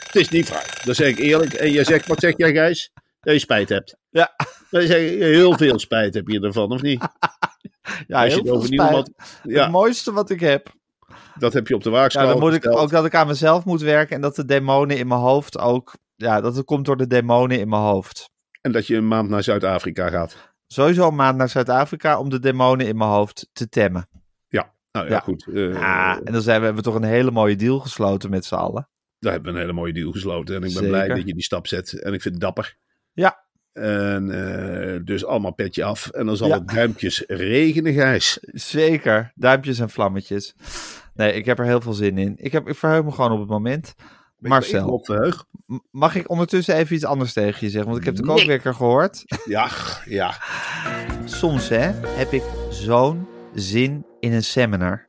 Het 0.06 0.16
is 0.16 0.30
niet 0.30 0.50
waar. 0.50 0.82
Dat 0.86 0.96
zeg 0.96 1.08
ik 1.08 1.18
eerlijk. 1.20 1.54
En 1.54 1.72
jij 1.72 1.84
zegt, 1.84 2.08
wat 2.08 2.20
zeg 2.20 2.34
jij, 2.38 2.52
Gijs? 2.52 2.92
Dat 3.20 3.34
je 3.34 3.40
spijt 3.40 3.70
hebt. 3.70 3.98
Ja. 4.10 4.36
Dan 4.70 4.82
zeg 4.82 4.98
je, 4.98 5.24
heel 5.24 5.58
veel 5.58 5.80
spijt 5.80 6.14
heb 6.14 6.28
je 6.28 6.40
ervan, 6.42 6.72
of 6.72 6.82
niet? 6.82 7.02
Ja, 8.08 8.24
Als 8.24 8.34
je 8.34 8.42
heel 8.42 8.54
het 8.60 8.68
veel 8.70 8.88
spijt. 8.88 9.12
Ja, 9.44 9.62
Het 9.64 9.72
mooiste 9.72 10.12
wat 10.14 10.30
ik 10.30 10.40
heb. 10.40 10.68
dat 11.36 11.54
heb 11.54 11.68
je 11.68 11.76
op 11.76 11.84
de 11.84 11.90
waagschaal 11.90 12.26
Ja, 12.26 12.32
dan 12.32 12.40
moet 12.40 12.54
ik 12.54 12.62
gesteld. 12.64 12.82
ook 12.84 12.90
dat 12.90 13.06
ik 13.06 13.16
aan 13.16 13.28
mezelf 13.28 13.66
moet 13.66 13.82
werken 13.82 14.16
en 14.16 14.22
dat 14.22 14.36
de 14.36 14.46
demonen 14.46 14.98
in 14.98 15.08
mijn 15.08 15.20
hoofd 15.20 15.58
ook. 15.60 15.94
Ja, 16.24 16.42
dat 16.42 16.56
het 16.56 16.66
komt 16.66 16.86
door 16.86 16.98
de 16.98 17.08
demonen 17.08 17.60
in 17.60 17.70
mijn 17.70 17.82
hoofd. 17.82 18.30
En 18.62 18.72
dat 18.72 18.88
je 18.88 18.96
een 18.96 19.08
maand 19.08 19.30
naar 19.30 19.44
Zuid-Afrika 19.44 20.10
gaat. 20.10 20.54
Sowieso 20.68 21.08
een 21.08 21.16
maand 21.16 21.38
naar 21.38 21.50
Zuid-Afrika 21.50 22.20
om 22.20 22.30
de 22.30 22.40
demonen 22.40 22.88
in 22.88 22.98
mijn 22.98 23.10
hoofd 23.10 23.50
te 23.54 23.70
temmen. 23.70 24.08
Nou 24.92 25.06
ja, 25.06 25.12
Ja. 25.14 25.20
goed. 25.20 25.48
eh, 25.54 25.74
Ja, 25.74 26.20
en 26.24 26.34
dan 26.34 26.42
zijn 26.42 26.60
we, 26.60 26.66
hebben 26.66 26.84
we 26.84 26.90
toch 26.90 27.00
een 27.00 27.08
hele 27.08 27.32
mooie 27.32 27.56
deal 27.56 27.80
gesloten 27.80 28.30
met 28.30 28.46
z'n 28.46 28.56
allen. 28.56 28.90
Daar 29.20 29.32
hebben 29.32 29.52
we 29.52 29.58
een 29.58 29.64
hele 29.66 29.78
mooie 29.80 29.94
deal 29.94 30.12
gesloten. 30.12 30.56
En 30.56 30.62
ik 30.62 30.68
ben 30.68 30.72
Zeker. 30.84 30.90
blij 30.90 31.08
dat 31.08 31.28
je 31.28 31.34
die 31.34 31.44
stap 31.44 31.68
zet. 31.68 31.94
En 32.02 32.14
ik 32.14 32.22
vind 32.22 32.34
het 32.34 32.44
dapper. 32.44 32.78
Ja. 33.12 33.46
En 33.72 34.32
eh, 34.32 35.00
dus 35.04 35.26
allemaal 35.26 35.54
petje 35.54 35.84
af. 35.84 36.08
En 36.10 36.26
dan 36.26 36.38
zal 36.38 36.48
Ja. 36.48 36.58
het 36.58 36.68
duimpjes 36.68 37.24
regenen, 37.28 37.94
Gijs. 37.94 38.38
Zeker. 38.42 39.32
Duimpjes 39.36 39.80
en 39.80 39.90
vlammetjes. 39.90 40.56
Nee, 41.14 41.34
ik 41.34 41.46
heb 41.46 41.60
er 41.60 41.66
heel 41.66 41.82
veel 41.82 41.94
zin 41.94 42.18
in. 42.18 42.34
Ik, 42.38 42.52
heb, 42.52 42.68
ik 42.68 42.76
verheug 42.76 43.04
me 43.04 43.12
gewoon 43.12 43.32
op 43.32 43.40
het 43.40 43.50
moment. 43.50 43.94
Ik 44.44 44.50
Marcel, 44.50 45.06
mag 45.92 46.16
ik 46.16 46.30
ondertussen 46.30 46.76
even 46.76 46.96
iets 46.96 47.06
anders 47.06 47.34
tegen 47.34 47.58
je 47.66 47.70
zeggen? 47.70 47.90
Want 47.90 47.98
ik 48.02 48.06
heb 48.06 48.16
de 48.16 48.24
kookwekker 48.24 48.74
gehoord. 48.74 49.24
Ja, 49.46 49.70
ja. 50.06 50.34
Soms 51.26 51.70
hè, 51.70 51.92
heb 52.18 52.32
ik 52.32 52.44
zo'n 52.70 53.28
zin 53.54 54.06
in 54.20 54.34
een 54.34 54.44
seminar. 54.44 55.08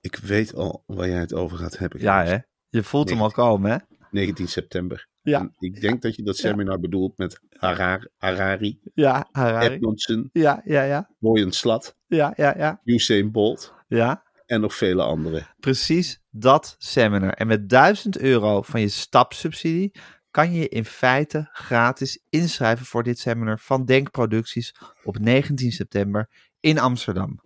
Ik 0.00 0.16
weet 0.16 0.54
al 0.54 0.82
waar 0.86 1.08
jij 1.08 1.18
het 1.18 1.34
over 1.34 1.58
gaat 1.58 1.78
hebben. 1.78 2.00
Ja 2.00 2.24
hè, 2.24 2.36
je 2.68 2.82
voelt 2.82 3.10
hem 3.10 3.22
al 3.22 3.30
komen 3.30 3.70
hè? 3.70 3.76
19 4.10 4.48
september. 4.48 5.06
Ja. 5.22 5.40
En 5.40 5.54
ik 5.58 5.80
denk 5.80 6.02
dat 6.02 6.16
je 6.16 6.22
dat 6.22 6.36
seminar 6.36 6.80
bedoelt 6.80 7.18
met 7.18 7.40
Harar, 7.50 8.08
Harari, 8.16 8.80
Ja, 8.94 9.28
Harari. 9.32 9.74
Edmondson, 9.74 10.28
Ja, 10.32 10.60
ja, 10.64 10.82
ja. 10.82 11.10
Boyan 11.18 11.52
Slat, 11.52 11.96
Ja, 12.06 12.32
ja, 12.36 12.54
ja. 12.56 12.80
Usain 12.84 13.30
Bolt 13.32 13.74
Ja, 13.88 14.22
en 14.46 14.60
nog 14.60 14.74
vele 14.74 15.02
anderen. 15.02 15.46
precies 15.60 16.20
dat 16.40 16.76
seminar. 16.78 17.32
En 17.32 17.46
met 17.46 17.68
1000 17.68 18.18
euro 18.18 18.62
van 18.62 18.80
je 18.80 18.88
stapsubsidie 18.88 19.92
kan 20.30 20.52
je 20.52 20.58
je 20.58 20.68
in 20.68 20.84
feite 20.84 21.48
gratis 21.52 22.24
inschrijven 22.28 22.86
voor 22.86 23.02
dit 23.02 23.18
seminar 23.18 23.58
van 23.58 23.84
Denkproducties 23.84 24.74
op 25.04 25.18
19 25.18 25.72
september 25.72 26.28
in 26.60 26.78
Amsterdam. 26.78 27.40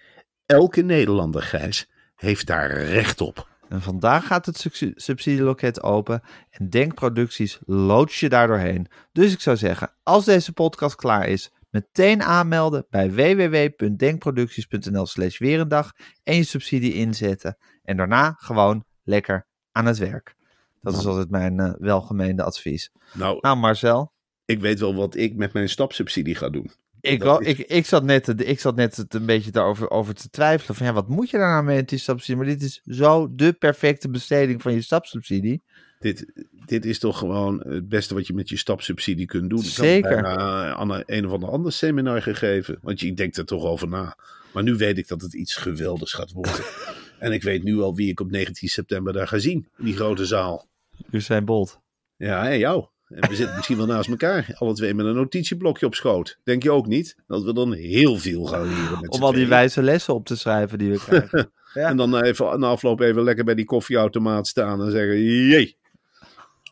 Elke 0.54 0.82
Nederlander, 0.82 1.42
Gijs, 1.42 1.90
heeft 2.16 2.48
daar 2.48 2.72
recht 2.72 3.22
op. 3.22 3.48
En 3.70 3.82
vandaag 3.82 4.28
gaat 4.28 4.46
het 4.46 4.58
subsi- 4.58 4.94
subsidieloket 4.96 5.84
open 5.84 6.22
en 6.50 6.70
Denkproducties 6.70 7.60
loods 7.66 8.20
je 8.20 8.30
daar 8.30 8.48
doorheen. 8.48 8.88
Dus 9.12 9.34
ik 9.34 9.40
zou 9.40 9.58
zeggen, 9.58 9.92
als 10.04 10.26
deze 10.26 10.54
podcast 10.54 10.96
klaar 10.96 11.28
is, 11.28 11.52
meteen 11.70 12.24
aanmelden 12.24 12.86
bij 12.90 13.12
www.denkproducties.nl 13.12 15.06
slash 15.06 15.38
weerendag 15.38 15.92
en 16.24 16.36
je 16.36 16.44
subsidie 16.44 16.94
inzetten. 16.94 17.58
En 17.84 17.98
daarna 17.98 18.36
gewoon 18.38 18.86
lekker 19.04 19.48
aan 19.72 19.86
het 19.86 19.98
werk. 19.98 20.36
Dat 20.82 20.98
is 20.98 21.06
altijd 21.06 21.30
mijn 21.30 21.60
eh, 21.60 21.74
welgemeende 21.78 22.44
advies. 22.44 22.92
Nou, 23.14 23.38
Nou 23.42 23.58
Marcel, 23.58 24.14
ik 24.46 24.60
weet 24.60 24.80
wel 24.80 24.96
wat 24.96 25.16
ik 25.16 25.36
met 25.36 25.54
mijn 25.54 25.70
stapsubsidie 25.70 26.36
ga 26.36 26.50
doen. 26.50 26.72
Ik, 27.12 27.24
wel- 27.24 27.40
is- 27.40 27.48
ik, 27.48 27.58
ik 27.68 27.86
zat 27.86 28.04
net, 28.04 28.42
ik 28.48 28.60
zat 28.60 28.76
net 28.76 28.96
het 28.96 29.14
een 29.14 29.26
beetje 29.26 29.52
daarover 29.52 29.90
over 29.90 30.14
te 30.14 30.30
twijfelen. 30.30 30.76
Van 30.76 30.86
ja, 30.86 30.94
wat 30.94 31.08
moet 31.08 31.30
je 31.30 31.38
daar 31.38 31.52
nou 31.52 31.64
mee 31.64 31.76
met 31.76 31.90
die 31.90 32.00
stapsubsidie? 32.00 32.44
Maar 32.44 32.54
dit 32.58 32.62
is 32.62 32.82
zo 32.98 33.36
de 33.36 33.54
perfecte 33.54 34.10
besteding 34.10 34.62
van 34.62 34.74
je 34.74 34.82
stapsubsidie. 34.82 35.62
Dit, 36.00 36.26
dit 36.66 36.86
is 36.86 37.00
toch 37.00 37.18
gewoon 37.18 37.60
het 37.68 37.90
beste 37.90 38.14
wat 38.14 38.28
je 38.28 38.34
met 38.34 38.50
je 38.50 38.58
stapsubsidie 38.58 39.26
kunt 39.26 39.50
doen. 39.50 39.60
Ik 39.60 39.66
had 39.66 39.74
Zeker. 39.74 40.26
aan 40.26 40.90
een, 40.92 41.04
een 41.06 41.26
of 41.26 41.32
ander 41.32 41.50
ander 41.50 41.72
seminar 41.72 42.22
gegeven. 42.22 42.78
Want 42.82 43.00
je 43.00 43.14
denkt 43.14 43.38
er 43.38 43.46
toch 43.46 43.64
over 43.64 43.88
na. 43.88 44.18
Maar 44.54 44.64
nu 44.64 44.76
weet 44.76 44.98
ik 44.98 45.08
dat 45.08 45.22
het 45.22 45.34
iets 45.34 45.56
geweldigs 45.56 46.14
gaat 46.14 46.32
worden. 46.32 46.64
en 47.20 47.32
ik 47.32 47.44
weet 47.44 47.64
nu 47.64 47.80
al 47.80 47.96
wie 47.96 48.10
ik 48.10 48.20
op 48.20 48.32
19 48.32 48.70
september 48.70 49.14
daar 49.14 49.28
ga 49.28 49.38
zien. 49.38 49.68
In 49.78 49.86
die 49.86 49.96
grote 49.96 50.26
zaal. 50.26 50.68
Usain 51.12 51.46
Bolt. 51.46 51.80
Ja, 52.18 52.50
en 52.50 52.58
jou. 52.58 52.86
En 53.16 53.30
we 53.30 53.36
zitten 53.36 53.56
misschien 53.56 53.78
wel 53.78 53.86
naast 53.86 54.10
elkaar. 54.10 54.48
Alle 54.54 54.74
twee 54.74 54.94
met 54.94 55.06
een 55.06 55.16
notitieblokje 55.16 55.86
op 55.86 55.96
schoot. 55.96 56.40
Denk 56.44 56.64
je 56.64 56.72
ook 56.72 56.88
niet? 56.88 57.16
Dat 57.28 57.44
we 57.44 57.54
dan 57.54 57.74
heel 57.74 58.18
veel 58.18 58.46
gaan 58.46 58.68
leren 58.68 59.00
met 59.02 59.10
Om 59.10 59.24
al 59.24 59.32
die 59.32 59.48
wijze 59.48 59.82
lessen 59.82 60.14
op 60.14 60.26
te 60.26 60.36
schrijven 60.36 60.78
die 60.78 60.92
we 60.92 60.98
krijgen. 61.06 61.52
Ja. 61.74 61.88
En 61.90 61.98
dan 61.98 62.22
even 62.22 62.60
na 62.60 62.68
afloop 62.68 63.00
even 63.00 63.24
lekker 63.24 63.46
bij 63.46 63.56
die 63.56 63.66
koffieautomaat 63.66 64.48
staan 64.48 64.82
en 64.82 64.92
zeggen: 64.92 65.22
Jee, 65.22 65.78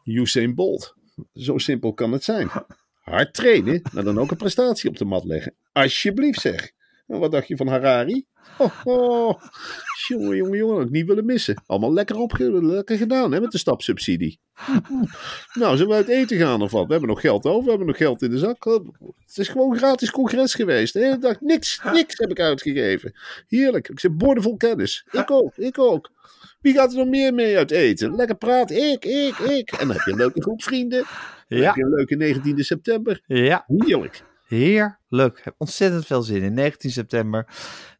Usain 0.03 0.55
Bolt. 0.55 0.95
Zo 1.33 1.57
simpel 1.57 1.93
kan 1.93 2.11
het 2.11 2.23
zijn. 2.23 2.49
Hard 3.01 3.33
trainen, 3.33 3.81
maar 3.91 4.03
dan 4.03 4.19
ook 4.19 4.31
een 4.31 4.37
prestatie 4.37 4.89
op 4.89 4.97
de 4.97 5.05
mat 5.05 5.23
leggen. 5.23 5.53
Alsjeblieft 5.71 6.39
zeg. 6.39 6.71
Wat 7.19 7.31
dacht 7.31 7.47
je 7.47 7.57
van 7.57 7.67
Harari? 7.67 8.25
Oh, 8.57 8.71
oh. 8.83 9.41
Jongen, 10.07 10.35
jongen, 10.35 10.57
jongen, 10.57 10.85
ik 10.85 10.89
niet 10.91 11.05
willen 11.07 11.25
missen. 11.25 11.63
Allemaal 11.65 11.93
lekker, 11.93 12.15
opge 12.15 12.65
lekker 12.65 12.97
gedaan 12.97 13.31
hè, 13.31 13.39
met 13.41 13.51
de 13.51 13.57
stapsubsidie. 13.57 14.39
Nou, 15.53 15.75
zullen 15.77 15.87
we 15.91 15.95
uit 15.95 16.07
eten 16.07 16.37
gaan 16.37 16.61
of 16.61 16.71
wat? 16.71 16.85
We 16.85 16.91
hebben 16.91 17.09
nog 17.09 17.21
geld 17.21 17.45
over, 17.45 17.63
we 17.63 17.69
hebben 17.69 17.87
nog 17.87 17.97
geld 17.97 18.21
in 18.21 18.29
de 18.29 18.37
zak. 18.37 18.63
Het 19.25 19.37
is 19.37 19.47
gewoon 19.47 19.77
gratis 19.77 20.11
congres 20.11 20.53
geweest. 20.53 20.93
De 20.93 20.99
hele 20.99 21.17
dag 21.17 21.41
niks, 21.41 21.81
niks 21.91 22.17
heb 22.17 22.29
ik 22.29 22.39
uitgegeven. 22.39 23.13
Heerlijk, 23.47 23.89
ik 23.89 23.99
zit 23.99 24.17
boordevol 24.17 24.57
kennis. 24.57 25.05
Ik 25.11 25.31
ook, 25.31 25.55
ik 25.57 25.79
ook. 25.79 26.09
Wie 26.61 26.73
gaat 26.73 26.91
er 26.91 26.97
nog 26.97 27.07
meer 27.07 27.33
mee 27.33 27.57
uit 27.57 27.71
eten? 27.71 28.15
Lekker 28.15 28.35
praten, 28.37 28.91
ik, 28.91 29.05
ik, 29.05 29.37
ik. 29.37 29.71
En 29.71 29.87
dan 29.87 29.95
heb 29.95 30.05
je 30.05 30.11
een 30.11 30.17
leuke 30.17 30.41
groep 30.41 30.63
vrienden. 30.63 31.03
Dan 31.47 31.59
Ja. 31.59 31.65
heb 31.65 31.75
je 31.75 31.83
een 31.83 31.93
leuke 31.93 32.15
19 32.15 32.63
september. 32.63 33.21
ja, 33.25 33.63
Heerlijk. 33.67 34.23
Heerlijk. 34.55 35.37
Ik 35.37 35.43
heb 35.43 35.55
ontzettend 35.57 36.05
veel 36.05 36.21
zin 36.21 36.41
in. 36.41 36.53
19 36.53 36.91
september. 36.91 37.47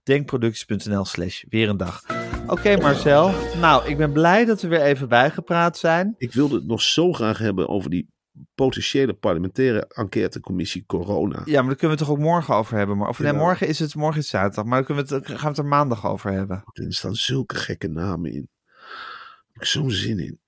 Denkproducties.nl 0.04 1.06
slash 1.06 1.44
weer 1.50 1.70
een 1.70 1.78
dag. 1.78 2.04
Oké 2.48 2.78
Marcel. 2.78 3.32
Nou, 3.60 3.90
ik 3.90 3.98
ben 3.98 4.12
blij 4.12 4.46
dat 4.46 4.62
we 4.62 4.68
weer 4.68 4.82
even 4.82 5.10
bijgepraat 5.10 5.78
zijn. 5.78 6.16
Ik 6.18 6.34
wilde 6.34 6.56
het 6.56 6.66
nog 6.66 6.82
zo 6.82 7.14
graag 7.14 7.38
hebben 7.38 7.68
over 7.68 7.90
die 7.90 8.10
potentiële 8.56 9.14
parlementaire 9.14 9.88
enquêtecommissie 9.88 10.84
corona. 10.86 11.42
Ja, 11.46 11.60
maar 11.60 11.70
daar 11.70 11.76
kunnen 11.76 11.80
we 11.80 11.88
het 11.88 11.98
toch 11.98 12.10
ook 12.10 12.18
morgen 12.18 12.56
over 12.56 12.78
hebben. 12.78 12.98
Maar, 12.98 13.08
of 13.08 13.20
nee, 13.20 13.34
morgen 13.34 13.68
is 13.68 13.80
het, 13.80 13.96
morgen 13.96 14.20
is 14.20 14.32
het 14.32 14.42
zaterdag. 14.42 14.66
Maar 14.66 14.78
dan 14.78 14.86
kunnen 14.86 15.08
we 15.08 15.16
het, 15.16 15.28
gaan 15.28 15.40
we 15.40 15.48
het 15.48 15.58
er 15.58 15.66
maandag 15.66 16.06
over 16.06 16.32
hebben. 16.32 16.64
Er 16.74 16.94
staan 16.94 17.16
zulke 17.16 17.56
gekke 17.56 17.88
namen 17.88 18.32
in. 18.32 18.50
Daar 18.50 19.48
heb 19.52 19.62
ik 19.62 19.68
zo'n 19.68 19.92
zin 19.92 20.20
in. 20.20 20.40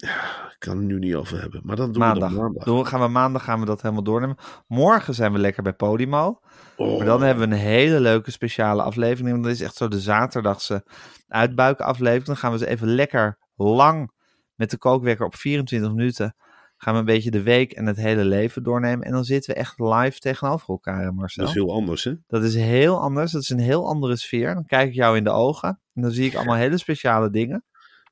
Ja, 0.00 0.48
ik 0.50 0.56
kan 0.58 0.76
het 0.76 0.86
nu 0.86 0.98
niet 0.98 1.14
over 1.14 1.40
hebben. 1.40 1.60
Maar 1.64 1.76
dan 1.76 1.92
doen 1.92 2.02
Maandag. 2.02 2.30
we 2.30 2.36
maandag. 2.36 2.64
Doen 2.64 2.78
we- 2.78 2.84
gaan 2.84 3.00
we 3.00 3.08
maandag 3.08 3.44
gaan 3.44 3.60
we 3.60 3.66
dat 3.66 3.82
helemaal 3.82 4.02
doornemen. 4.02 4.36
Morgen 4.66 5.14
zijn 5.14 5.32
we 5.32 5.38
lekker 5.38 5.62
bij 5.62 5.72
Podimo. 5.72 6.40
Oh, 6.76 6.96
Maar 6.96 7.06
dan 7.06 7.22
hebben 7.22 7.48
we 7.48 7.54
een 7.54 7.60
hele 7.60 8.00
leuke 8.00 8.30
speciale 8.30 8.82
aflevering. 8.82 9.30
Want 9.30 9.42
dat 9.44 9.52
is 9.52 9.60
echt 9.60 9.74
zo 9.76 9.88
de 9.88 10.00
zaterdagse 10.00 10.84
uitbuikenaflevering. 11.28 12.24
Dan 12.24 12.36
gaan 12.36 12.52
we 12.52 12.58
ze 12.58 12.66
even 12.66 12.88
lekker 12.88 13.38
lang 13.56 14.10
met 14.54 14.70
de 14.70 14.76
kookwekker 14.78 15.26
op 15.26 15.34
24 15.34 15.90
minuten. 15.90 16.34
Gaan 16.76 16.92
we 16.94 16.98
een 17.00 17.04
beetje 17.06 17.30
de 17.30 17.42
week 17.42 17.72
en 17.72 17.86
het 17.86 17.96
hele 17.96 18.24
leven 18.24 18.62
doornemen. 18.62 19.06
En 19.06 19.12
dan 19.12 19.24
zitten 19.24 19.54
we 19.54 19.60
echt 19.60 19.78
live 19.78 20.18
tegenover 20.18 20.68
elkaar, 20.68 21.14
Marcel. 21.14 21.44
dat 21.44 21.54
is 21.54 21.60
heel 21.60 21.72
anders, 21.72 22.04
hè? 22.04 22.12
Dat 22.26 22.42
is 22.42 22.54
heel 22.54 23.00
anders. 23.00 23.32
Dat 23.32 23.42
is 23.42 23.48
een 23.50 23.58
heel 23.58 23.86
andere 23.88 24.16
sfeer. 24.16 24.54
Dan 24.54 24.64
kijk 24.66 24.88
ik 24.88 24.94
jou 24.94 25.16
in 25.16 25.24
de 25.24 25.30
ogen. 25.30 25.80
En 25.94 26.02
dan 26.02 26.10
zie 26.10 26.26
ik 26.26 26.34
allemaal 26.34 26.54
hele 26.56 26.78
speciale 26.78 27.30
dingen. 27.30 27.64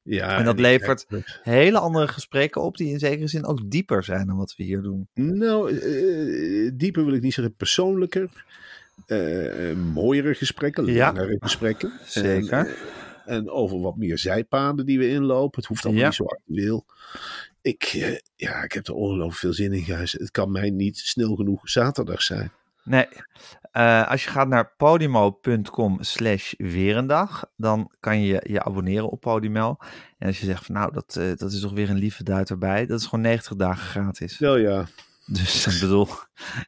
Ja, 0.08 0.38
En 0.38 0.44
dat 0.44 0.58
levert- 0.60 1.06
kijk- 1.08 1.40
Hele 1.42 1.78
andere 1.78 2.08
gesprekken 2.08 2.62
op 2.62 2.76
die 2.76 2.88
in 2.92 2.98
zekere 2.98 3.28
zin 3.28 3.44
ook 3.46 3.70
dieper 3.70 4.04
zijn 4.04 4.26
dan 4.26 4.36
wat 4.36 4.54
we 4.56 4.62
hier 4.64 4.82
doen. 4.82 5.08
Nou, 5.14 5.78
eh, 5.78 6.70
dieper 6.74 7.04
wil 7.04 7.14
ik 7.14 7.22
niet 7.22 7.34
zeggen, 7.34 7.54
persoonlijker. 7.54 8.30
eh, 9.06 9.70
eh, 9.70 9.76
mooiere 9.76 10.34
gesprekken, 10.34 10.86
Ja. 10.86 11.12
langere 11.12 11.36
gesprekken. 11.40 11.92
Zeker. 12.06 12.58
En, 12.58 12.74
en 13.26 13.50
over 13.50 13.80
wat 13.80 13.96
meer 13.96 14.18
zijpaden 14.18 14.86
die 14.86 14.98
we 14.98 15.08
inlopen. 15.08 15.58
Het 15.60 15.68
hoeft 15.68 15.84
allemaal 15.84 16.02
Ja. 16.02 16.06
niet 16.08 16.16
zo 16.16 16.24
actueel. 16.24 16.86
Ik, 17.62 17.82
ja, 18.36 18.62
ik 18.62 18.72
heb 18.72 18.86
er 18.86 18.94
ongelooflijk 18.94 19.38
veel 19.38 19.52
zin 19.52 19.72
in, 19.72 19.82
Gijs. 19.82 20.12
Het 20.12 20.30
kan 20.30 20.52
mij 20.52 20.70
niet 20.70 20.98
snel 20.98 21.34
genoeg 21.34 21.68
zaterdag 21.68 22.22
zijn. 22.22 22.52
Nee, 22.84 23.06
Eh, 23.76 24.10
als 24.10 24.24
je 24.24 24.30
gaat 24.30 24.48
naar 24.48 24.74
podimo.com 24.76 25.96
slash 26.00 26.54
weerendag, 26.56 27.44
dan 27.56 27.92
kan 28.00 28.20
je 28.20 28.40
je 28.48 28.62
abonneren 28.62 29.10
op 29.10 29.20
Podimo. 29.20 29.76
En 30.18 30.26
als 30.26 30.38
je 30.40 30.46
zegt 30.46 30.64
van 30.64 30.74
nou, 30.74 30.92
dat, 30.92 31.16
eh, 31.16 31.34
dat 31.34 31.52
is 31.52 31.60
toch 31.60 31.72
weer 31.72 31.90
een 31.90 31.96
lieve 31.96 32.22
duit 32.22 32.50
erbij. 32.50 32.86
Dat 32.86 33.00
is 33.00 33.04
gewoon 33.04 33.20
90 33.20 33.56
dagen 33.56 33.86
gratis. 33.86 34.38
Wel 34.38 34.56
ja, 34.56 34.86
Dus 35.26 35.66
ik 35.74 35.80
bedoel, 35.80 36.08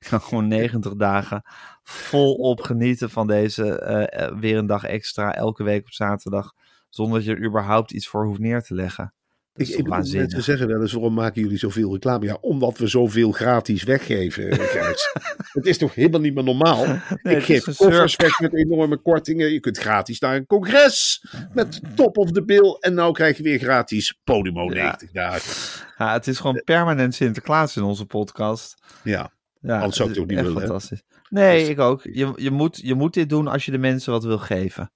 ik 0.01 0.07
kan 0.09 0.21
gewoon 0.21 0.49
90 0.49 0.95
dagen 0.95 1.43
volop 1.83 2.61
genieten 2.61 3.11
van 3.11 3.27
deze 3.27 3.79
eh, 3.81 4.27
eh, 4.27 4.39
weer 4.39 4.57
een 4.59 4.67
dag 4.67 4.85
extra, 4.85 5.35
elke 5.35 5.63
week 5.63 5.85
op 5.85 5.93
zaterdag. 5.93 6.53
Zonder 6.89 7.19
dat 7.19 7.27
je 7.27 7.35
er 7.35 7.47
überhaupt 7.47 7.93
iets 7.93 8.09
voor 8.09 8.27
hoeft 8.27 8.41
neer 8.41 8.63
te 8.63 8.75
leggen. 8.75 9.15
Ik, 9.59 9.69
ik 9.69 9.89
mensen 9.89 10.43
zeggen 10.43 10.69
wel 10.69 10.81
eens, 10.81 10.93
waarom 10.93 11.15
maken 11.15 11.43
jullie 11.43 11.59
zoveel 11.59 11.93
reclame? 11.93 12.25
Ja, 12.25 12.39
omdat 12.41 12.79
we 12.79 12.87
zoveel 12.87 13.33
gratis 13.33 13.83
weggeven, 13.83 14.51
eh, 14.51 14.59
Gijs. 14.59 15.13
het 15.59 15.67
is 15.67 15.79
toch 15.79 15.95
helemaal 15.95 16.21
niet 16.21 16.35
meer 16.35 16.45
normaal? 16.45 16.87
Nee, 17.23 17.37
ik 17.37 17.43
geef 17.43 17.65
koffers 17.77 18.17
weg 18.17 18.41
met 18.41 18.55
enorme 18.55 18.97
kortingen. 18.97 19.53
Je 19.53 19.61
kunt 19.61 19.79
gratis 19.79 20.21
naar 20.21 20.37
een 20.37 20.47
congres 20.47 21.25
met 21.55 21.81
top 21.95 22.17
of 22.17 22.33
the 22.33 22.45
bill. 22.45 22.77
En 22.81 22.95
nou 22.95 23.13
krijg 23.13 23.37
je 23.37 23.43
weer 23.43 23.59
gratis 23.59 24.21
Podimo 24.25 24.65
90 24.69 25.11
dagen. 25.11 25.83
Ja, 25.99 26.13
het 26.13 26.27
is 26.27 26.39
gewoon 26.39 26.63
permanent 26.65 27.15
Sinterklaas 27.15 27.77
in 27.77 27.83
onze 27.83 28.07
podcast. 28.07 28.75
Ja, 29.05 29.33
Ja, 29.61 29.77
Anders 29.77 29.97
zou 29.97 30.09
ik 30.09 30.15
het 30.15 30.25
ook 30.25 30.31
niet 30.31 30.41
willen, 30.41 30.55
hè? 30.55 30.61
Fantastisch. 30.67 31.03
Nee, 31.29 31.61
Dus- 31.61 31.69
ik 31.69 31.79
ook. 31.79 32.03
Je, 32.03 32.33
je, 32.37 32.51
moet, 32.51 32.81
je 32.83 32.95
moet 32.95 33.15
dit 33.15 33.29
doen 33.29 33.47
als 33.49 33.65
je 33.65 33.71
de 33.71 33.79
mensen 33.79 34.13
wat 34.13 34.25
wil 34.25 34.39
geven. 34.39 34.93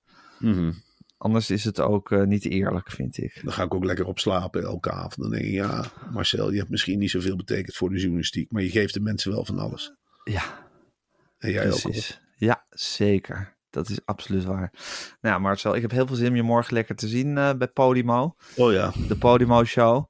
Anders 1.22 1.50
is 1.50 1.64
het 1.64 1.80
ook 1.80 2.10
eh, 2.10 2.22
niet 2.22 2.44
eerlijk, 2.44 2.90
vind 2.90 3.18
ik. 3.18 3.40
dan 3.42 3.52
ga 3.52 3.62
ik 3.62 3.74
ook 3.74 3.84
lekker 3.84 4.06
op 4.06 4.18
slapen 4.18 4.62
elke 4.62 4.90
avond. 4.90 5.20
Dan 5.20 5.30
denk 5.30 5.44
ik, 5.44 5.50
ja, 5.50 5.84
Marcel, 6.12 6.50
je 6.50 6.58
hebt 6.58 6.70
misschien 6.70 6.98
niet 6.98 7.10
zoveel 7.10 7.36
betekend 7.36 7.76
voor 7.76 7.88
de 7.90 7.98
journalistiek. 7.98 8.50
Maar 8.50 8.62
je 8.62 8.70
geeft 8.70 8.94
de 8.94 9.00
mensen 9.00 9.32
wel 9.32 9.44
van 9.44 9.58
alles. 9.58 9.94
Ja, 10.24 10.42
En 11.38 11.50
jij 11.50 11.66
ook. 11.66 11.72
hoor. 11.72 11.80
precies. 11.80 12.20
Ja, 12.36 12.64
zeker. 12.70 13.56
Dat 13.70 13.88
is 13.88 13.98
absoluut 14.04 14.44
waar. 14.44 14.72
Nou, 15.20 15.40
Marcel, 15.40 15.74
ik 15.74 15.82
heb 15.82 15.90
heel 15.90 16.06
veel 16.06 16.16
zin 16.16 16.28
om 16.28 16.36
je 16.36 16.42
morgen 16.42 16.74
lekker 16.74 16.94
te 16.96 17.08
zien 17.08 17.38
eh, 17.38 17.50
bij 17.58 17.68
Podimo. 17.68 18.34
Oh 18.56 18.72
ja. 18.72 18.92
De 19.08 19.16
Podimo 19.16 19.64
Show. 19.64 20.04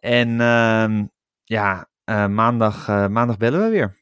En 0.00 0.40
ehm, 0.40 1.04
ja, 1.44 1.88
eh, 2.04 2.26
maandag, 2.26 2.86
maandag 2.86 3.36
bellen 3.36 3.60
we 3.64 3.68
weer. 3.70 3.96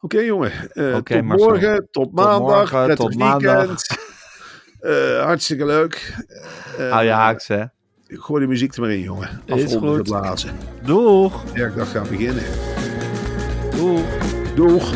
Oké, 0.00 0.18
jongen. 0.18 0.52
Oké, 0.94 1.14
tot 1.14 1.24
Marcel. 1.24 1.48
morgen, 1.48 1.88
tot 1.90 2.12
maandag, 2.12 2.38
morgen, 2.40 2.84
prettig 2.84 3.06
tot 3.06 3.14
maandag. 3.18 3.76
Eh, 4.80 5.22
hartstikke 5.24 5.66
leuk. 5.66 6.14
Eh, 6.78 6.90
Hou 6.90 7.04
je 7.04 7.10
haaks, 7.10 7.48
hè? 7.48 7.64
Gooi 8.06 8.42
de 8.42 8.48
muziek 8.48 8.74
er 8.74 8.80
maar 8.80 8.90
in, 8.90 9.00
jongen. 9.00 9.28
Is 9.44 9.64
Afronden 9.64 9.96
goed. 9.96 10.08
geblazen. 10.08 10.56
Doeg! 10.82 11.44
De 11.44 11.52
werkdag 11.52 11.90
gaat 11.90 12.10
beginnen. 12.10 12.42
Doeg! 13.76 14.04
Doeg. 14.54 14.92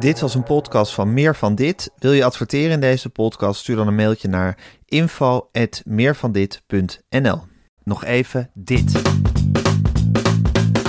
Dit 0.00 0.20
was 0.20 0.34
een 0.34 0.42
podcast 0.42 0.94
van 0.94 1.14
Meer 1.14 1.36
van 1.36 1.54
Dit. 1.54 1.90
Wil 1.98 2.12
je 2.12 2.24
adverteren 2.24 2.70
in 2.70 2.80
deze 2.80 3.10
podcast? 3.10 3.60
Stuur 3.60 3.76
dan 3.76 3.86
een 3.86 3.94
mailtje 3.94 4.28
naar 4.28 4.58
info.meervandit.nl 4.84 7.53
Nog 7.84 8.04
even 8.04 8.50
dit. 8.52 9.02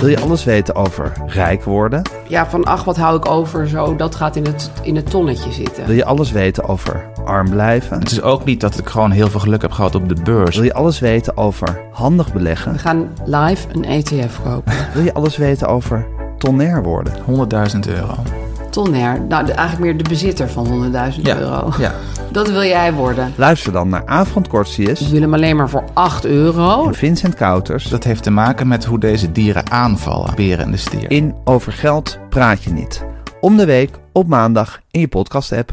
Wil 0.00 0.08
je 0.08 0.20
alles 0.20 0.44
weten 0.44 0.74
over 0.74 1.12
rijk 1.26 1.62
worden? 1.62 2.02
Ja, 2.28 2.46
van 2.46 2.64
ach, 2.64 2.84
wat 2.84 2.96
hou 2.96 3.16
ik 3.16 3.26
over 3.30 3.68
zo, 3.68 3.96
dat 3.96 4.14
gaat 4.14 4.36
in 4.36 4.44
het, 4.44 4.70
in 4.82 4.96
het 4.96 5.10
tonnetje 5.10 5.52
zitten. 5.52 5.86
Wil 5.86 5.96
je 5.96 6.04
alles 6.04 6.30
weten 6.30 6.68
over 6.68 7.10
arm 7.24 7.50
blijven? 7.50 7.98
Het 7.98 8.10
is 8.10 8.22
ook 8.22 8.44
niet 8.44 8.60
dat 8.60 8.78
ik 8.78 8.88
gewoon 8.88 9.10
heel 9.10 9.28
veel 9.28 9.40
geluk 9.40 9.62
heb 9.62 9.70
gehad 9.70 9.94
op 9.94 10.08
de 10.08 10.22
beurs. 10.22 10.56
Wil 10.56 10.64
je 10.64 10.74
alles 10.74 10.98
weten 10.98 11.36
over 11.36 11.80
handig 11.92 12.32
beleggen? 12.32 12.72
We 12.72 12.78
gaan 12.78 13.08
live 13.24 13.66
een 13.72 13.84
ETF 13.84 14.42
kopen. 14.42 14.72
Wil 14.94 15.02
je 15.02 15.14
alles 15.14 15.36
weten 15.36 15.68
over 15.68 16.06
tonair 16.38 16.82
worden? 16.82 17.12
100.000 17.14 17.78
euro. 17.88 18.14
Tonair. 18.84 19.20
Nou, 19.28 19.46
de- 19.46 19.52
eigenlijk 19.52 19.92
meer 19.92 20.02
de 20.02 20.08
bezitter 20.08 20.48
van 20.48 20.66
100.000 20.66 21.26
Ja, 21.26 21.38
euro. 21.38 21.72
ja. 21.78 21.94
Dat 22.32 22.50
wil 22.50 22.62
jij 22.62 22.92
worden. 22.92 23.32
Luister 23.36 23.72
dan 23.72 23.88
naar 23.88 24.02
Avond 24.06 24.44
Ik 24.44 24.50
Kortsius 24.50 25.08
wil 25.10 25.20
hem 25.20 25.34
alleen 25.34 25.56
maar 25.56 25.68
voor 25.68 25.84
8 25.94 26.24
euro. 26.24 26.86
en 26.86 26.94
Vincent 26.94 27.34
Kouters. 27.34 27.84
Dat 27.88 28.04
heeft 28.04 28.22
te 28.22 28.30
maken 28.30 28.68
met 28.68 28.84
hoe 28.84 28.98
deze 28.98 29.32
dieren 29.32 29.70
aanvallen. 29.70 30.34
Beren 30.34 30.64
en 30.64 30.70
de 30.70 30.76
stier. 30.76 31.10
In 31.10 31.34
Over 31.44 31.72
Geld 31.72 32.18
praat 32.28 32.62
je 32.62 32.70
niet. 32.70 33.04
Om 33.40 33.56
de 33.56 33.64
week 33.64 33.98
op 34.12 34.26
maandag 34.26 34.80
in 34.90 35.00
je 35.00 35.08
podcast 35.08 35.52
app. 35.52 35.72